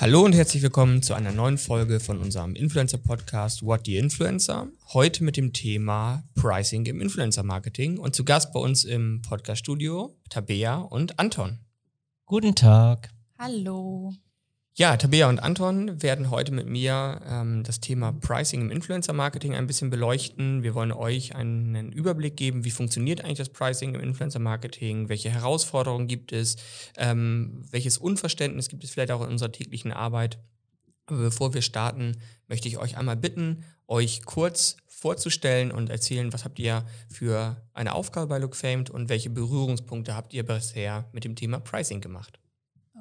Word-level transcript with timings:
Hallo 0.00 0.24
und 0.24 0.32
herzlich 0.34 0.62
willkommen 0.62 1.02
zu 1.02 1.12
einer 1.12 1.30
neuen 1.30 1.58
Folge 1.58 2.00
von 2.00 2.20
unserem 2.20 2.54
Influencer-Podcast 2.54 3.62
What 3.62 3.82
the 3.84 3.98
Influencer. 3.98 4.68
Heute 4.94 5.22
mit 5.22 5.36
dem 5.36 5.52
Thema 5.52 6.24
Pricing 6.36 6.86
im 6.86 7.02
Influencer-Marketing 7.02 7.98
und 7.98 8.16
zu 8.16 8.24
Gast 8.24 8.50
bei 8.54 8.60
uns 8.60 8.84
im 8.84 9.20
Podcast-Studio 9.20 10.16
Tabea 10.30 10.78
und 10.78 11.18
Anton. 11.18 11.58
Guten 12.24 12.54
Tag. 12.54 13.10
Hallo. 13.38 14.14
Ja, 14.74 14.96
Tabea 14.96 15.28
und 15.28 15.42
Anton 15.42 16.00
werden 16.00 16.30
heute 16.30 16.52
mit 16.52 16.68
mir 16.68 17.20
ähm, 17.28 17.64
das 17.64 17.80
Thema 17.80 18.12
Pricing 18.12 18.62
im 18.62 18.70
Influencer-Marketing 18.70 19.54
ein 19.54 19.66
bisschen 19.66 19.90
beleuchten. 19.90 20.62
Wir 20.62 20.74
wollen 20.74 20.92
euch 20.92 21.34
einen 21.34 21.90
Überblick 21.92 22.36
geben, 22.36 22.64
wie 22.64 22.70
funktioniert 22.70 23.22
eigentlich 23.22 23.38
das 23.38 23.48
Pricing 23.48 23.94
im 23.94 24.00
Influencer-Marketing, 24.00 25.08
welche 25.08 25.28
Herausforderungen 25.28 26.06
gibt 26.06 26.32
es, 26.32 26.56
ähm, 26.96 27.64
welches 27.70 27.98
Unverständnis 27.98 28.68
gibt 28.68 28.84
es 28.84 28.90
vielleicht 28.90 29.10
auch 29.10 29.22
in 29.22 29.30
unserer 29.30 29.52
täglichen 29.52 29.92
Arbeit. 29.92 30.38
Aber 31.06 31.18
bevor 31.18 31.52
wir 31.52 31.62
starten, 31.62 32.16
möchte 32.46 32.68
ich 32.68 32.78
euch 32.78 32.96
einmal 32.96 33.16
bitten, 33.16 33.64
euch 33.88 34.22
kurz 34.24 34.76
vorzustellen 34.86 35.72
und 35.72 35.90
erzählen, 35.90 36.32
was 36.32 36.44
habt 36.44 36.58
ihr 36.60 36.86
für 37.08 37.60
eine 37.74 37.94
Aufgabe 37.94 38.28
bei 38.28 38.38
LookFamed 38.38 38.88
und 38.88 39.08
welche 39.08 39.30
Berührungspunkte 39.30 40.14
habt 40.14 40.32
ihr 40.32 40.46
bisher 40.46 41.08
mit 41.12 41.24
dem 41.24 41.34
Thema 41.34 41.58
Pricing 41.58 42.00
gemacht. 42.00 42.39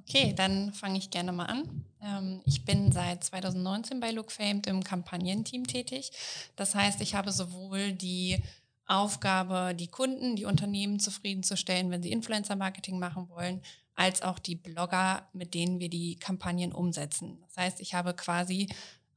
Okay, 0.09 0.33
dann 0.33 0.73
fange 0.73 0.97
ich 0.97 1.11
gerne 1.11 1.31
mal 1.31 1.45
an. 1.45 1.85
Ähm, 2.01 2.41
ich 2.43 2.65
bin 2.65 2.91
seit 2.91 3.23
2019 3.23 3.99
bei 3.99 4.09
LookFamed 4.09 4.65
im 4.65 4.83
Kampagnenteam 4.83 5.67
tätig. 5.67 6.11
Das 6.55 6.73
heißt, 6.73 6.99
ich 7.01 7.13
habe 7.13 7.31
sowohl 7.31 7.91
die 7.93 8.41
Aufgabe, 8.87 9.75
die 9.75 9.87
Kunden, 9.87 10.35
die 10.35 10.45
Unternehmen 10.45 10.99
zufriedenzustellen, 10.99 11.91
wenn 11.91 12.01
sie 12.01 12.11
Influencer-Marketing 12.11 12.97
machen 12.97 13.29
wollen, 13.29 13.61
als 13.93 14.23
auch 14.23 14.39
die 14.39 14.55
Blogger, 14.55 15.29
mit 15.33 15.53
denen 15.53 15.79
wir 15.79 15.89
die 15.89 16.15
Kampagnen 16.15 16.73
umsetzen. 16.73 17.37
Das 17.45 17.57
heißt, 17.57 17.79
ich 17.79 17.93
habe 17.93 18.15
quasi 18.15 18.67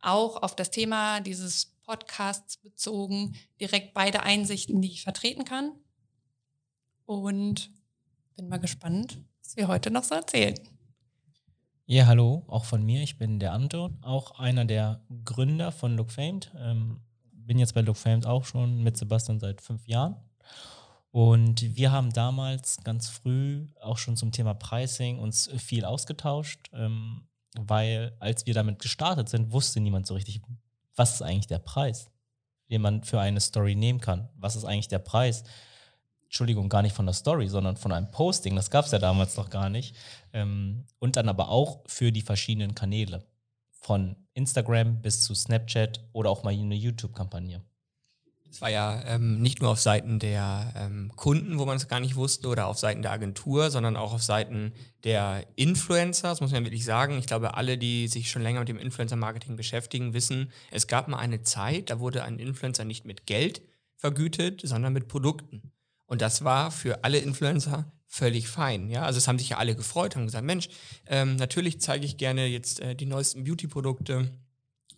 auch 0.03 0.43
auf 0.43 0.55
das 0.55 0.71
Thema 0.71 1.21
dieses 1.21 1.73
Podcasts 1.87 2.59
bezogen 2.59 3.35
direkt 3.59 3.95
beide 3.95 4.25
Einsichten, 4.25 4.83
die 4.83 4.93
ich 4.93 5.05
vertreten 5.05 5.47
kann. 5.47 5.73
Und 7.07 7.71
bin 8.37 8.51
mal 8.51 8.59
gespannt, 8.59 9.17
was 9.43 9.57
wir 9.57 9.69
heute 9.69 9.91
noch 9.91 10.05
so 10.05 10.17
erzählen. 10.17 10.72
Ja, 11.87 12.07
hallo, 12.07 12.45
auch 12.47 12.65
von 12.65 12.85
mir. 12.85 13.03
Ich 13.03 13.19
bin 13.19 13.41
der 13.41 13.53
Anton, 13.53 13.99
auch 14.03 14.39
einer 14.39 14.65
der 14.65 15.01
Gründer 15.25 15.73
von 15.73 15.97
LookFamed. 15.97 16.53
Ähm, 16.57 17.01
bin 17.33 17.59
jetzt 17.59 17.75
bei 17.75 17.81
LookFamed 17.81 18.25
auch 18.25 18.45
schon 18.45 18.83
mit 18.83 18.97
Sebastian 18.97 19.41
seit 19.41 19.61
fünf 19.61 19.89
Jahren. 19.89 20.17
Und 21.11 21.77
wir 21.77 21.91
haben 21.91 22.13
damals 22.13 22.79
ganz 22.85 23.09
früh 23.09 23.67
auch 23.81 23.99
schon 23.99 24.17
zum 24.17 24.31
Thema 24.31 24.55
Pricing 24.55 25.19
uns 25.19 25.51
viel 25.59 25.85
ausgetauscht, 25.85 26.71
ähm, 26.73 27.27
weil 27.59 28.17
als 28.21 28.47
wir 28.47 28.55
damit 28.55 28.79
gestartet 28.79 29.29
sind, 29.29 29.53
wusste 29.53 29.81
niemand 29.81 30.07
so 30.07 30.15
richtig, 30.15 30.41
was 30.95 31.15
ist 31.15 31.23
eigentlich 31.23 31.49
der 31.49 31.59
Preis, 31.59 32.11
den 32.71 32.81
man 32.81 33.03
für 33.03 33.21
eine 33.21 33.41
Story 33.41 33.75
nehmen 33.75 34.01
kann. 34.01 34.29
Was 34.37 34.55
ist 34.55 34.65
eigentlich 34.65 34.89
der 34.89 35.01
Preis, 35.01 35.43
Entschuldigung, 36.33 36.71
gar 36.71 36.81
nicht 36.81 36.97
von 36.97 37.05
der 37.05 37.13
Story, 37.13 37.47
sondern 37.47 37.77
von 37.77 37.93
einem 37.93 38.11
Posting. 38.11 38.57
Das 38.57 38.71
gab 38.71 38.87
es 38.87 38.91
ja 38.91 38.99
damals 38.99 39.37
noch 39.37 39.51
gar 39.51 39.69
nicht. 39.69 39.95
Ähm, 40.33 40.87
und 40.99 41.17
dann 41.17 41.29
aber 41.29 41.51
auch 41.51 41.83
für 41.87 42.11
die 42.11 42.23
verschiedenen 42.23 42.75
Kanäle. 42.75 43.27
Von 43.71 44.17
Instagram 44.33 45.03
bis 45.03 45.21
zu 45.21 45.35
Snapchat 45.35 46.03
oder 46.15 46.31
auch 46.31 46.43
mal 46.43 46.55
eine 46.55 46.75
YouTube-Kampagne. 46.75 47.61
Das 48.49 48.63
war 48.63 48.71
ja 48.71 49.03
ähm, 49.05 49.43
nicht 49.43 49.61
nur 49.61 49.73
auf 49.73 49.81
Seiten 49.81 50.19
der 50.19 50.73
ähm, 50.75 51.13
Kunden, 51.17 51.59
wo 51.59 51.67
man 51.67 51.77
es 51.77 51.87
gar 51.87 52.01
nicht 52.01 52.17
wusste, 52.17 52.49
oder 52.49 52.67
auf 52.67 52.79
Seiten 52.79 53.03
der 53.03 53.13
Agentur, 53.13 53.71
sondern 53.71 53.99
auch 53.99 54.15
auf 54.15 54.23
Seiten 54.23 54.73
der 55.05 55.45
Influencer. 55.57 56.31
Das 56.31 56.41
muss 56.41 56.53
man 56.53 56.65
wirklich 56.65 56.87
sagen. 56.87 57.19
Ich 57.19 57.27
glaube, 57.27 57.59
alle, 57.59 57.77
die 57.77 58.09
sich 58.09 58.31
schon 58.31 58.41
länger 58.41 58.61
mit 58.61 58.71
dem 58.71 58.79
Influencer-Marketing 58.79 59.57
beschäftigen, 59.57 60.15
wissen, 60.15 60.51
es 60.71 60.87
gab 60.87 61.09
mal 61.09 61.19
eine 61.19 61.43
Zeit, 61.43 61.91
da 61.91 62.01
wurde 62.01 62.25
ein 62.25 62.39
Influencer 62.39 62.87
nicht 62.87 63.05
mit 63.05 63.27
Geld 63.27 63.61
vergütet, 63.99 64.63
sondern 64.65 64.95
mit 64.95 65.09
Produkten. 65.09 65.73
Und 66.13 66.21
das 66.21 66.45
war 66.45 66.71
für 66.71 67.05
alle 67.05 67.21
Influencer 67.21 67.91
völlig 68.07 68.47
fein. 68.47 68.91
Ja? 68.91 69.07
Also 69.07 69.17
es 69.17 69.29
haben 69.29 69.39
sich 69.39 69.49
ja 69.49 69.57
alle 69.57 69.75
gefreut, 69.75 70.15
haben 70.15 70.27
gesagt, 70.27 70.45
Mensch, 70.45 70.69
ähm, 71.07 71.37
natürlich 71.37 71.81
zeige 71.81 72.05
ich 72.05 72.19
gerne 72.19 72.49
jetzt 72.49 72.81
äh, 72.81 72.95
die 72.95 73.07
neuesten 73.07 73.45
Beauty-Produkte 73.45 74.31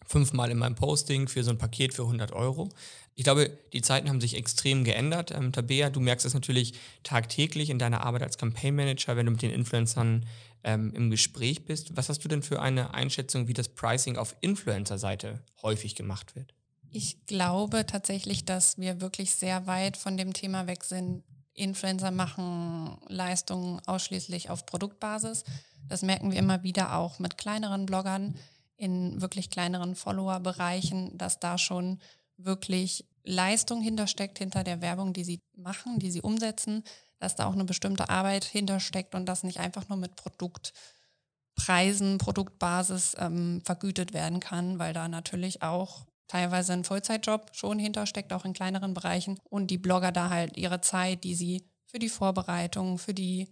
fünfmal 0.04 0.50
in 0.50 0.58
meinem 0.58 0.74
Posting 0.74 1.28
für 1.28 1.44
so 1.44 1.52
ein 1.52 1.56
Paket 1.58 1.94
für 1.94 2.02
100 2.02 2.32
Euro. 2.32 2.68
Ich 3.14 3.22
glaube, 3.22 3.56
die 3.72 3.80
Zeiten 3.80 4.08
haben 4.08 4.20
sich 4.20 4.34
extrem 4.34 4.82
geändert. 4.82 5.30
Ähm, 5.30 5.52
Tabea, 5.52 5.88
du 5.88 6.00
merkst 6.00 6.26
es 6.26 6.34
natürlich 6.34 6.74
tagtäglich 7.04 7.70
in 7.70 7.78
deiner 7.78 8.02
Arbeit 8.02 8.24
als 8.24 8.36
Campaign 8.36 8.74
Manager, 8.74 9.16
wenn 9.16 9.26
du 9.26 9.30
mit 9.30 9.42
den 9.42 9.52
Influencern 9.52 10.26
ähm, 10.64 10.92
im 10.96 11.12
Gespräch 11.12 11.64
bist. 11.64 11.96
Was 11.96 12.08
hast 12.08 12.24
du 12.24 12.28
denn 12.28 12.42
für 12.42 12.60
eine 12.60 12.92
Einschätzung, 12.92 13.46
wie 13.46 13.52
das 13.52 13.68
Pricing 13.68 14.16
auf 14.16 14.34
Influencer-Seite 14.40 15.44
häufig 15.62 15.94
gemacht 15.94 16.34
wird? 16.34 16.54
Ich 16.96 17.26
glaube 17.26 17.86
tatsächlich, 17.86 18.44
dass 18.44 18.78
wir 18.78 19.00
wirklich 19.00 19.34
sehr 19.34 19.66
weit 19.66 19.96
von 19.96 20.16
dem 20.16 20.32
Thema 20.32 20.68
weg 20.68 20.84
sind. 20.84 21.24
Influencer 21.52 22.12
machen 22.12 22.98
Leistungen 23.08 23.80
ausschließlich 23.84 24.48
auf 24.48 24.64
Produktbasis. 24.64 25.42
Das 25.88 26.02
merken 26.02 26.30
wir 26.30 26.38
immer 26.38 26.62
wieder 26.62 26.94
auch 26.94 27.18
mit 27.18 27.36
kleineren 27.36 27.84
Bloggern 27.84 28.36
in 28.76 29.20
wirklich 29.20 29.50
kleineren 29.50 29.96
Follower-Bereichen, 29.96 31.18
dass 31.18 31.40
da 31.40 31.58
schon 31.58 31.98
wirklich 32.36 33.04
Leistung 33.24 33.82
hintersteckt 33.82 34.38
hinter 34.38 34.62
der 34.62 34.80
Werbung, 34.80 35.12
die 35.12 35.24
sie 35.24 35.42
machen, 35.56 35.98
die 35.98 36.12
sie 36.12 36.22
umsetzen, 36.22 36.84
dass 37.18 37.34
da 37.34 37.46
auch 37.46 37.54
eine 37.54 37.64
bestimmte 37.64 38.08
Arbeit 38.08 38.44
hintersteckt 38.44 39.16
und 39.16 39.26
das 39.26 39.42
nicht 39.42 39.58
einfach 39.58 39.88
nur 39.88 39.98
mit 39.98 40.14
Produktpreisen, 40.14 42.18
Produktbasis 42.18 43.16
ähm, 43.18 43.62
vergütet 43.64 44.12
werden 44.12 44.38
kann, 44.38 44.78
weil 44.78 44.92
da 44.92 45.08
natürlich 45.08 45.62
auch 45.62 46.06
teilweise 46.28 46.72
ein 46.72 46.84
Vollzeitjob 46.84 47.50
schon 47.52 47.78
hintersteckt, 47.78 48.32
auch 48.32 48.44
in 48.44 48.52
kleineren 48.52 48.94
Bereichen. 48.94 49.38
Und 49.44 49.68
die 49.68 49.78
Blogger 49.78 50.12
da 50.12 50.30
halt 50.30 50.56
ihre 50.56 50.80
Zeit, 50.80 51.24
die 51.24 51.34
sie 51.34 51.64
für 51.86 51.98
die 51.98 52.08
Vorbereitung, 52.08 52.98
für 52.98 53.14
die 53.14 53.48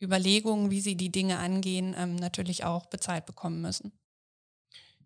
Überlegungen, 0.00 0.70
wie 0.70 0.80
sie 0.80 0.96
die 0.96 1.12
Dinge 1.12 1.38
angehen, 1.38 1.94
ähm, 1.96 2.16
natürlich 2.16 2.64
auch 2.64 2.86
bezahlt 2.86 3.26
bekommen 3.26 3.60
müssen. 3.60 3.92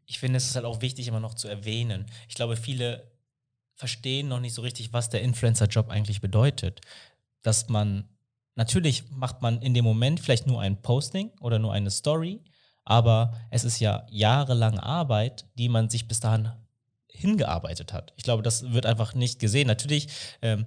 Ich 0.07 0.19
finde, 0.19 0.39
es 0.39 0.47
ist 0.47 0.57
halt 0.57 0.65
auch 0.65 0.81
wichtig, 0.81 1.09
immer 1.09 1.21
noch 1.21 1.35
zu 1.35 1.49
erwähnen. 1.49 2.07
Ich 2.29 2.35
glaube, 2.35 2.57
viele 2.57 3.11
verstehen 3.75 4.29
noch 4.29 4.41
nicht 4.41 4.55
so 4.55 4.63
richtig, 4.63 4.93
was 4.93 5.11
der 5.11 5.23
Influencer-Job 5.23 5.91
eigentlich 5.91 6.21
bedeutet. 6.21 6.81
Dass 7.43 7.69
man, 7.69 8.09
natürlich 8.55 9.11
macht 9.11 9.43
man 9.43 9.61
in 9.61 9.75
dem 9.75 9.85
Moment 9.85 10.21
vielleicht 10.21 10.47
nur 10.47 10.61
ein 10.61 10.81
Posting 10.81 11.31
oder 11.41 11.59
nur 11.59 11.73
eine 11.73 11.91
Story, 11.91 12.43
aber 12.85 13.39
es 13.51 13.65
ist 13.65 13.81
ja 13.81 14.07
jahrelang 14.11 14.79
Arbeit, 14.79 15.47
die 15.59 15.69
man 15.69 15.91
sich 15.91 16.09
bis 16.09 16.21
dahin 16.21 16.53
hingearbeitet 17.17 17.93
hat. 17.93 18.13
Ich 18.17 18.25
glaube, 18.25 18.43
das 18.43 18.73
wird 18.73 18.87
einfach 18.87 19.15
nicht 19.15 19.39
gesehen. 19.39 19.67
Natürlich 19.67 20.09
ähm, 20.43 20.67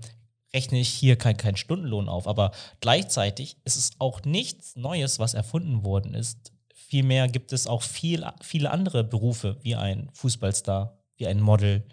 rechne 0.53 0.79
ich 0.79 0.89
hier 0.89 1.15
keinen 1.15 1.37
kein 1.37 1.55
Stundenlohn 1.55 2.09
auf, 2.09 2.27
aber 2.27 2.51
gleichzeitig 2.81 3.57
ist 3.65 3.77
es 3.77 3.91
auch 3.99 4.23
nichts 4.23 4.75
Neues, 4.75 5.19
was 5.19 5.33
erfunden 5.33 5.83
worden 5.83 6.13
ist. 6.13 6.51
Vielmehr 6.73 7.27
gibt 7.27 7.53
es 7.53 7.67
auch 7.67 7.83
viel, 7.83 8.25
viele 8.41 8.71
andere 8.71 9.03
Berufe, 9.03 9.57
wie 9.61 9.75
ein 9.75 10.09
Fußballstar, 10.13 10.97
wie 11.17 11.27
ein 11.27 11.39
Model, 11.39 11.85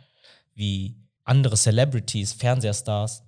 wie 0.55 0.97
andere 1.25 1.57
Celebrities, 1.57 2.33
Fernsehstars, 2.33 3.23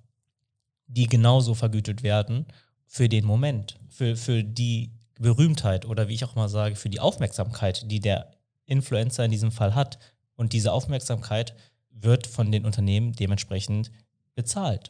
die 0.87 1.07
genauso 1.07 1.53
vergütet 1.53 2.01
werden 2.01 2.47
für 2.87 3.07
den 3.07 3.25
Moment, 3.25 3.77
für, 3.87 4.15
für 4.15 4.43
die 4.43 4.91
Berühmtheit 5.19 5.85
oder 5.85 6.07
wie 6.07 6.15
ich 6.15 6.25
auch 6.25 6.35
mal 6.35 6.49
sage, 6.49 6.75
für 6.75 6.89
die 6.89 6.99
Aufmerksamkeit, 6.99 7.91
die 7.91 7.99
der 7.99 8.31
Influencer 8.65 9.25
in 9.25 9.31
diesem 9.31 9.51
Fall 9.51 9.75
hat, 9.75 9.99
und 10.39 10.53
diese 10.53 10.71
Aufmerksamkeit 10.71 11.53
wird 11.91 12.25
von 12.25 12.49
den 12.49 12.65
Unternehmen 12.65 13.11
dementsprechend 13.11 13.91
bezahlt. 14.35 14.89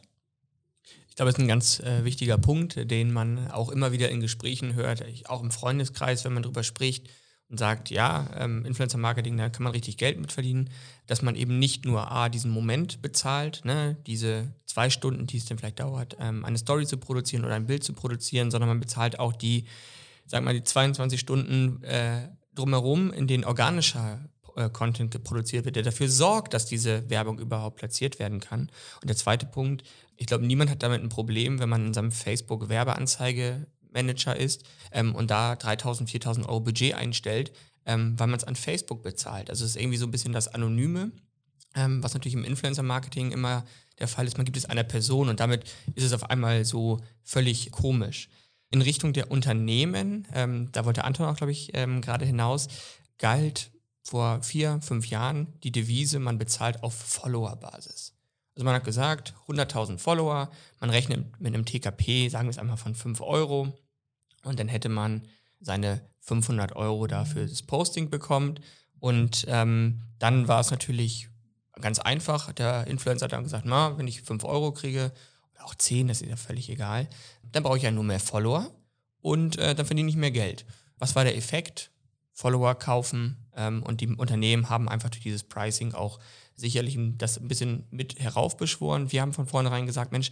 Ich 1.08 1.16
glaube, 1.16 1.32
das 1.32 1.38
ist 1.38 1.44
ein 1.44 1.48
ganz 1.48 1.80
äh, 1.80 2.04
wichtiger 2.04 2.38
Punkt, 2.38 2.88
den 2.88 3.12
man 3.12 3.50
auch 3.50 3.68
immer 3.68 3.90
wieder 3.90 4.10
in 4.10 4.20
Gesprächen 4.20 4.74
hört, 4.74 5.04
auch 5.26 5.42
im 5.42 5.50
Freundeskreis, 5.50 6.24
wenn 6.24 6.34
man 6.34 6.44
darüber 6.44 6.62
spricht 6.62 7.10
und 7.48 7.58
sagt, 7.58 7.90
ja, 7.90 8.30
ähm, 8.38 8.64
Influencer-Marketing, 8.64 9.36
da 9.36 9.48
kann 9.48 9.64
man 9.64 9.72
richtig 9.72 9.96
Geld 9.96 10.20
mit 10.20 10.30
verdienen, 10.30 10.70
dass 11.08 11.20
man 11.20 11.34
eben 11.34 11.58
nicht 11.58 11.84
nur 11.84 12.12
A, 12.12 12.28
diesen 12.28 12.52
Moment 12.52 13.02
bezahlt, 13.02 13.64
ne, 13.64 13.96
diese 14.06 14.54
zwei 14.66 14.88
Stunden, 14.88 15.26
die 15.26 15.38
es 15.38 15.46
dann 15.46 15.58
vielleicht 15.58 15.80
dauert, 15.80 16.16
ähm, 16.20 16.44
eine 16.44 16.58
Story 16.58 16.86
zu 16.86 16.96
produzieren 16.96 17.44
oder 17.44 17.56
ein 17.56 17.66
Bild 17.66 17.82
zu 17.82 17.92
produzieren, 17.92 18.52
sondern 18.52 18.68
man 18.68 18.78
bezahlt 18.78 19.18
auch 19.18 19.32
die, 19.32 19.64
sag 20.26 20.44
mal, 20.44 20.54
die 20.54 20.62
22 20.62 21.18
Stunden 21.18 21.82
äh, 21.82 22.28
drumherum, 22.54 23.12
in 23.12 23.26
denen 23.26 23.44
organischer 23.44 24.20
Content 24.72 25.22
produziert 25.24 25.64
wird, 25.64 25.76
der 25.76 25.82
dafür 25.82 26.08
sorgt, 26.08 26.54
dass 26.54 26.66
diese 26.66 27.08
Werbung 27.10 27.38
überhaupt 27.38 27.76
platziert 27.76 28.18
werden 28.18 28.40
kann. 28.40 28.70
Und 29.00 29.08
der 29.08 29.16
zweite 29.16 29.46
Punkt, 29.46 29.84
ich 30.16 30.26
glaube, 30.26 30.46
niemand 30.46 30.70
hat 30.70 30.82
damit 30.82 31.02
ein 31.02 31.08
Problem, 31.08 31.58
wenn 31.60 31.68
man 31.68 31.86
in 31.86 31.94
seinem 31.94 32.12
Facebook 32.12 32.68
Werbeanzeige 32.68 33.66
Manager 33.92 34.36
ist 34.36 34.64
ähm, 34.92 35.14
und 35.14 35.30
da 35.30 35.56
3000, 35.56 36.10
4000 36.10 36.48
Euro 36.48 36.60
Budget 36.60 36.94
einstellt, 36.94 37.52
ähm, 37.86 38.18
weil 38.18 38.26
man 38.26 38.38
es 38.38 38.44
an 38.44 38.56
Facebook 38.56 39.02
bezahlt. 39.02 39.50
Also 39.50 39.64
es 39.64 39.72
ist 39.72 39.80
irgendwie 39.80 39.96
so 39.96 40.06
ein 40.06 40.10
bisschen 40.10 40.32
das 40.32 40.48
Anonyme, 40.48 41.12
ähm, 41.74 42.02
was 42.02 42.14
natürlich 42.14 42.34
im 42.34 42.44
Influencer-Marketing 42.44 43.32
immer 43.32 43.64
der 43.98 44.08
Fall 44.08 44.26
ist. 44.26 44.36
Man 44.36 44.44
gibt 44.44 44.56
es 44.56 44.66
einer 44.66 44.84
Person 44.84 45.28
und 45.28 45.40
damit 45.40 45.64
ist 45.94 46.04
es 46.04 46.12
auf 46.12 46.30
einmal 46.30 46.64
so 46.64 47.00
völlig 47.22 47.70
komisch. 47.70 48.28
In 48.70 48.82
Richtung 48.82 49.12
der 49.12 49.30
Unternehmen, 49.30 50.28
ähm, 50.32 50.68
da 50.72 50.84
wollte 50.84 51.04
Anton 51.04 51.26
auch, 51.26 51.36
glaube 51.36 51.52
ich, 51.52 51.70
ähm, 51.74 52.00
gerade 52.00 52.24
hinaus, 52.24 52.68
galt 53.18 53.70
vor 54.02 54.42
vier, 54.42 54.80
fünf 54.80 55.08
Jahren 55.08 55.58
die 55.62 55.72
Devise, 55.72 56.18
man 56.18 56.38
bezahlt 56.38 56.82
auf 56.82 56.94
Follower-Basis. 56.94 58.14
Also 58.54 58.64
man 58.64 58.74
hat 58.74 58.84
gesagt, 58.84 59.34
100.000 59.48 59.98
Follower, 59.98 60.50
man 60.80 60.90
rechnet 60.90 61.40
mit 61.40 61.54
einem 61.54 61.64
TKP, 61.64 62.28
sagen 62.28 62.46
wir 62.46 62.50
es 62.50 62.58
einmal 62.58 62.76
von 62.76 62.94
5 62.94 63.20
Euro 63.20 63.72
und 64.44 64.58
dann 64.58 64.68
hätte 64.68 64.88
man 64.88 65.22
seine 65.60 66.00
500 66.20 66.76
Euro 66.76 67.06
dafür 67.06 67.46
das 67.46 67.62
Posting 67.62 68.10
bekommt 68.10 68.60
und 68.98 69.46
ähm, 69.48 70.02
dann 70.18 70.48
war 70.48 70.60
es 70.60 70.70
natürlich 70.70 71.28
ganz 71.80 71.98
einfach. 71.98 72.52
Der 72.52 72.86
Influencer 72.86 73.24
hat 73.24 73.32
dann 73.32 73.44
gesagt, 73.44 73.64
na, 73.64 73.96
wenn 73.96 74.08
ich 74.08 74.22
5 74.22 74.44
Euro 74.44 74.72
kriege, 74.72 75.12
oder 75.54 75.64
auch 75.64 75.74
10, 75.74 76.08
das 76.08 76.20
ist 76.20 76.28
ja 76.28 76.36
völlig 76.36 76.68
egal, 76.68 77.08
dann 77.52 77.62
brauche 77.62 77.76
ich 77.76 77.82
ja 77.82 77.90
nur 77.90 78.04
mehr 78.04 78.20
Follower 78.20 78.70
und 79.20 79.58
äh, 79.58 79.74
dann 79.74 79.86
verdiene 79.86 80.10
ich 80.10 80.16
mehr 80.16 80.30
Geld. 80.30 80.66
Was 80.98 81.14
war 81.14 81.24
der 81.24 81.36
Effekt? 81.36 81.90
Follower 82.40 82.74
kaufen 82.74 83.36
ähm, 83.54 83.82
und 83.82 84.00
die 84.00 84.08
Unternehmen 84.08 84.70
haben 84.70 84.88
einfach 84.88 85.10
durch 85.10 85.22
dieses 85.22 85.42
Pricing 85.42 85.92
auch 85.92 86.18
sicherlich 86.56 86.98
das 87.18 87.38
ein 87.38 87.48
bisschen 87.48 87.84
mit 87.90 88.18
heraufbeschworen. 88.18 89.12
Wir 89.12 89.20
haben 89.20 89.34
von 89.34 89.46
vornherein 89.46 89.84
gesagt, 89.84 90.10
Mensch, 90.10 90.30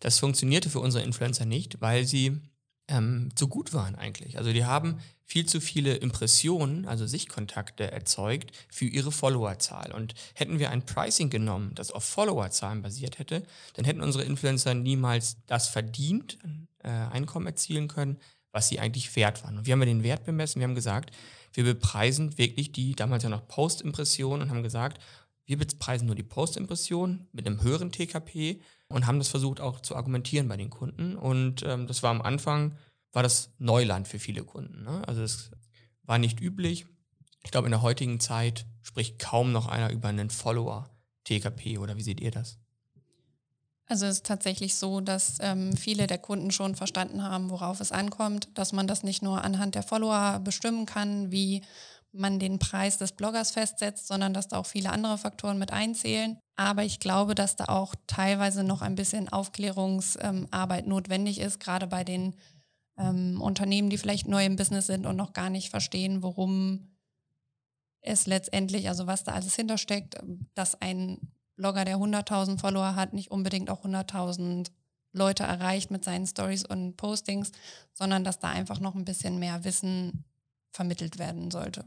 das 0.00 0.18
funktionierte 0.18 0.68
für 0.68 0.80
unsere 0.80 1.02
Influencer 1.02 1.46
nicht, 1.46 1.80
weil 1.80 2.04
sie 2.04 2.42
ähm, 2.88 3.30
zu 3.34 3.48
gut 3.48 3.72
waren 3.72 3.94
eigentlich. 3.94 4.36
Also 4.36 4.52
die 4.52 4.66
haben 4.66 4.98
viel 5.24 5.46
zu 5.46 5.62
viele 5.62 5.94
Impressionen, 5.94 6.86
also 6.86 7.06
Sichtkontakte 7.06 7.90
erzeugt 7.90 8.52
für 8.70 8.84
ihre 8.84 9.10
Followerzahl. 9.10 9.92
Und 9.92 10.14
hätten 10.34 10.58
wir 10.58 10.70
ein 10.70 10.84
Pricing 10.84 11.30
genommen, 11.30 11.72
das 11.74 11.90
auf 11.90 12.04
Followerzahlen 12.04 12.82
basiert 12.82 13.18
hätte, 13.18 13.42
dann 13.74 13.86
hätten 13.86 14.02
unsere 14.02 14.24
Influencer 14.24 14.74
niemals 14.74 15.38
das 15.46 15.68
verdient, 15.68 16.38
äh, 16.82 16.90
Einkommen 16.90 17.46
erzielen 17.46 17.88
können, 17.88 18.18
was 18.52 18.68
sie 18.68 18.78
eigentlich 18.78 19.16
wert 19.16 19.42
waren. 19.42 19.56
Und 19.56 19.66
wir 19.66 19.72
haben 19.72 19.80
den 19.80 20.02
Wert 20.02 20.24
bemessen, 20.24 20.60
wir 20.60 20.68
haben 20.68 20.74
gesagt, 20.74 21.10
wir 21.56 21.64
bepreisen 21.64 22.36
wirklich 22.38 22.72
die 22.72 22.94
damals 22.94 23.22
ja 23.22 23.28
noch 23.28 23.48
Post-Impression 23.48 24.42
und 24.42 24.50
haben 24.50 24.62
gesagt, 24.62 25.02
wir 25.46 25.56
bepreisen 25.56 26.06
nur 26.06 26.16
die 26.16 26.22
Post-Impression 26.22 27.26
mit 27.32 27.46
einem 27.46 27.62
höheren 27.62 27.92
TKP 27.92 28.60
und 28.88 29.06
haben 29.06 29.18
das 29.18 29.28
versucht 29.28 29.60
auch 29.60 29.80
zu 29.80 29.96
argumentieren 29.96 30.48
bei 30.48 30.56
den 30.56 30.70
Kunden. 30.70 31.16
Und 31.16 31.62
ähm, 31.64 31.86
das 31.86 32.02
war 32.02 32.10
am 32.10 32.20
Anfang, 32.20 32.76
war 33.12 33.22
das 33.22 33.52
Neuland 33.58 34.06
für 34.08 34.18
viele 34.18 34.44
Kunden. 34.44 34.82
Ne? 34.82 35.06
Also 35.06 35.22
es 35.22 35.50
war 36.02 36.18
nicht 36.18 36.40
üblich. 36.40 36.86
Ich 37.44 37.52
glaube, 37.52 37.68
in 37.68 37.72
der 37.72 37.82
heutigen 37.82 38.20
Zeit 38.20 38.66
spricht 38.82 39.18
kaum 39.18 39.52
noch 39.52 39.66
einer 39.66 39.90
über 39.90 40.08
einen 40.08 40.30
Follower-TKP 40.30 41.78
oder 41.78 41.96
wie 41.96 42.02
seht 42.02 42.20
ihr 42.20 42.32
das? 42.32 42.58
Also 43.88 44.06
es 44.06 44.16
ist 44.16 44.26
tatsächlich 44.26 44.74
so, 44.74 45.00
dass 45.00 45.38
ähm, 45.40 45.76
viele 45.76 46.08
der 46.08 46.18
Kunden 46.18 46.50
schon 46.50 46.74
verstanden 46.74 47.22
haben, 47.22 47.50
worauf 47.50 47.80
es 47.80 47.92
ankommt, 47.92 48.48
dass 48.54 48.72
man 48.72 48.88
das 48.88 49.04
nicht 49.04 49.22
nur 49.22 49.44
anhand 49.44 49.76
der 49.76 49.84
Follower 49.84 50.40
bestimmen 50.40 50.86
kann, 50.86 51.30
wie 51.30 51.62
man 52.12 52.38
den 52.38 52.58
Preis 52.58 52.98
des 52.98 53.12
Bloggers 53.12 53.52
festsetzt, 53.52 54.08
sondern 54.08 54.34
dass 54.34 54.48
da 54.48 54.58
auch 54.58 54.66
viele 54.66 54.90
andere 54.90 55.18
Faktoren 55.18 55.58
mit 55.58 55.72
einzählen. 55.72 56.38
Aber 56.56 56.82
ich 56.82 56.98
glaube, 56.98 57.34
dass 57.34 57.56
da 57.56 57.66
auch 57.66 57.94
teilweise 58.06 58.64
noch 58.64 58.82
ein 58.82 58.94
bisschen 58.94 59.28
Aufklärungsarbeit 59.28 60.84
ähm, 60.84 60.88
notwendig 60.88 61.38
ist, 61.38 61.60
gerade 61.60 61.86
bei 61.86 62.02
den 62.02 62.34
ähm, 62.98 63.40
Unternehmen, 63.40 63.90
die 63.90 63.98
vielleicht 63.98 64.26
neu 64.26 64.44
im 64.44 64.56
Business 64.56 64.86
sind 64.86 65.06
und 65.06 65.16
noch 65.16 65.32
gar 65.32 65.50
nicht 65.50 65.70
verstehen, 65.70 66.22
worum 66.22 66.96
es 68.00 68.26
letztendlich, 68.26 68.88
also 68.88 69.06
was 69.06 69.24
da 69.24 69.32
alles 69.32 69.54
hintersteckt, 69.54 70.16
dass 70.54 70.80
ein 70.80 71.18
Blogger, 71.56 71.84
der 71.84 71.96
100.000 71.96 72.58
Follower 72.58 72.94
hat, 72.94 73.12
nicht 73.12 73.30
unbedingt 73.30 73.70
auch 73.70 73.84
100.000 73.84 74.68
Leute 75.12 75.42
erreicht 75.42 75.90
mit 75.90 76.04
seinen 76.04 76.26
Stories 76.26 76.64
und 76.64 76.96
Postings, 76.96 77.52
sondern 77.92 78.22
dass 78.22 78.38
da 78.38 78.50
einfach 78.50 78.80
noch 78.80 78.94
ein 78.94 79.04
bisschen 79.04 79.38
mehr 79.38 79.64
Wissen 79.64 80.24
vermittelt 80.70 81.18
werden 81.18 81.50
sollte. 81.50 81.84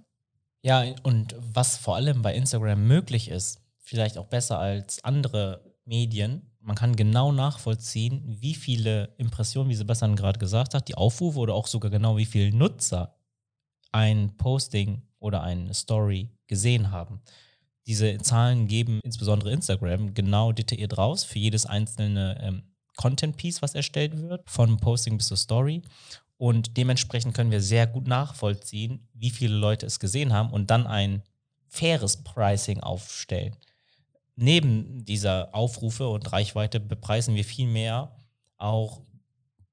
Ja, 0.62 0.84
und 1.04 1.36
was 1.40 1.78
vor 1.78 1.96
allem 1.96 2.22
bei 2.22 2.34
Instagram 2.34 2.86
möglich 2.86 3.30
ist, 3.30 3.62
vielleicht 3.78 4.18
auch 4.18 4.26
besser 4.26 4.60
als 4.60 5.04
andere 5.04 5.64
Medien, 5.86 6.50
man 6.62 6.76
kann 6.76 6.96
genau 6.96 7.32
nachvollziehen, 7.32 8.22
wie 8.26 8.54
viele 8.54 9.14
Impressionen, 9.18 9.70
wie 9.70 9.76
Sebastian 9.76 10.16
gerade 10.16 10.40
gesagt 10.40 10.74
hat, 10.74 10.88
die 10.88 10.96
Aufrufe 10.96 11.40
oder 11.40 11.54
auch 11.54 11.68
sogar 11.68 11.90
genau 11.90 12.18
wie 12.18 12.26
viele 12.26 12.56
Nutzer 12.56 13.16
ein 13.92 14.36
Posting 14.38 15.02
oder 15.20 15.42
eine 15.42 15.74
Story 15.74 16.30
gesehen 16.48 16.92
haben. 16.92 17.22
Diese 17.90 18.20
Zahlen 18.20 18.68
geben 18.68 19.00
insbesondere 19.04 19.52
Instagram 19.52 20.14
genau 20.14 20.52
detailliert 20.52 21.00
raus 21.00 21.24
für 21.24 21.40
jedes 21.40 21.66
einzelne 21.66 22.40
ähm, 22.40 22.62
Content-Piece, 22.98 23.64
was 23.64 23.74
erstellt 23.74 24.16
wird, 24.22 24.48
von 24.48 24.78
Posting 24.78 25.18
bis 25.18 25.26
zur 25.30 25.38
Story. 25.38 25.82
Und 26.38 26.78
dementsprechend 26.78 27.34
können 27.34 27.50
wir 27.50 27.62
sehr 27.62 27.88
gut 27.88 28.06
nachvollziehen, 28.06 29.08
wie 29.16 29.32
viele 29.32 29.56
Leute 29.56 29.88
es 29.88 30.00
gesehen 30.00 30.34
haben 30.34 30.52
und 30.52 30.70
dann 30.70 30.86
ein 30.86 31.24
faires 31.68 32.18
Pricing 32.18 32.80
aufstellen. 32.80 33.56
Neben 34.36 35.04
dieser 35.04 35.56
Aufrufe 35.56 36.10
und 36.10 36.32
Reichweite 36.32 36.80
bepreisen 36.80 37.34
wir 37.34 37.44
viel 37.44 37.68
mehr 37.68 38.16
auch, 38.60 39.02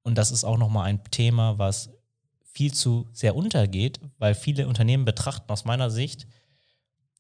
und 0.04 0.16
das 0.16 0.30
ist 0.30 0.44
auch 0.44 0.56
nochmal 0.56 0.86
ein 0.86 1.04
Thema, 1.10 1.58
was 1.58 1.90
viel 2.44 2.72
zu 2.72 3.10
sehr 3.12 3.36
untergeht, 3.36 4.00
weil 4.16 4.34
viele 4.34 4.68
Unternehmen 4.68 5.04
betrachten 5.04 5.52
aus 5.52 5.66
meiner 5.66 5.90
Sicht 5.90 6.26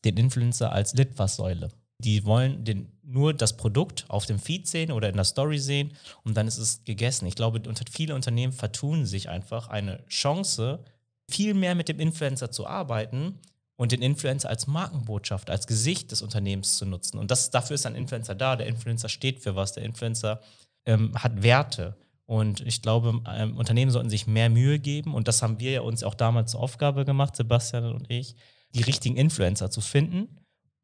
den 0.06 0.16
Influencer 0.16 0.72
als 0.72 0.94
Litfaßsäule. 0.94 1.70
Die 1.98 2.24
wollen 2.24 2.64
den, 2.64 2.92
nur 3.02 3.32
das 3.32 3.56
Produkt 3.56 4.04
auf 4.08 4.26
dem 4.26 4.38
Feed 4.38 4.66
sehen 4.68 4.92
oder 4.92 5.08
in 5.08 5.16
der 5.16 5.24
Story 5.24 5.58
sehen 5.58 5.92
und 6.24 6.36
dann 6.36 6.46
ist 6.46 6.58
es 6.58 6.84
gegessen. 6.84 7.26
Ich 7.26 7.34
glaube, 7.34 7.62
viele 7.90 8.14
Unternehmen 8.14 8.52
vertun 8.52 9.06
sich 9.06 9.28
einfach 9.28 9.68
eine 9.68 10.04
Chance, 10.06 10.84
viel 11.30 11.54
mehr 11.54 11.74
mit 11.74 11.88
dem 11.88 11.98
Influencer 11.98 12.50
zu 12.50 12.66
arbeiten 12.66 13.38
und 13.76 13.92
den 13.92 14.02
Influencer 14.02 14.48
als 14.48 14.66
Markenbotschaft, 14.66 15.50
als 15.50 15.66
Gesicht 15.66 16.10
des 16.10 16.22
Unternehmens 16.22 16.76
zu 16.76 16.86
nutzen. 16.86 17.18
Und 17.18 17.30
das, 17.30 17.50
dafür 17.50 17.74
ist 17.74 17.86
ein 17.86 17.94
Influencer 17.94 18.34
da. 18.34 18.56
Der 18.56 18.66
Influencer 18.66 19.08
steht 19.08 19.40
für 19.40 19.54
was. 19.54 19.72
Der 19.72 19.84
Influencer 19.84 20.40
ähm, 20.86 21.12
hat 21.14 21.42
Werte. 21.42 21.96
Und 22.24 22.60
ich 22.66 22.82
glaube, 22.82 23.20
ähm, 23.28 23.56
Unternehmen 23.56 23.90
sollten 23.90 24.10
sich 24.10 24.26
mehr 24.26 24.50
Mühe 24.50 24.78
geben. 24.78 25.14
Und 25.14 25.28
das 25.28 25.42
haben 25.42 25.60
wir 25.60 25.70
ja 25.70 25.80
uns 25.82 26.02
auch 26.02 26.14
damals 26.14 26.52
zur 26.52 26.60
Aufgabe 26.60 27.04
gemacht, 27.04 27.36
Sebastian 27.36 27.92
und 27.92 28.10
ich, 28.10 28.34
die 28.76 28.82
richtigen 28.82 29.16
Influencer 29.16 29.70
zu 29.70 29.80
finden 29.80 30.28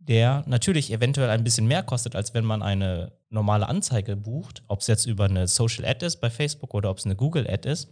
der 0.06 0.42
natürlich 0.46 0.92
eventuell 0.92 1.30
ein 1.30 1.44
bisschen 1.44 1.66
mehr 1.66 1.82
kostet, 1.82 2.16
als 2.16 2.34
wenn 2.34 2.44
man 2.44 2.62
eine 2.62 3.12
normale 3.30 3.68
Anzeige 3.68 4.16
bucht, 4.16 4.62
ob 4.66 4.80
es 4.80 4.88
jetzt 4.88 5.06
über 5.06 5.24
eine 5.26 5.46
Social 5.46 5.84
Ad 5.84 6.04
ist 6.04 6.20
bei 6.20 6.28
Facebook 6.28 6.74
oder 6.74 6.90
ob 6.90 6.98
es 6.98 7.04
eine 7.04 7.16
Google 7.16 7.48
Ad 7.48 7.68
ist. 7.68 7.88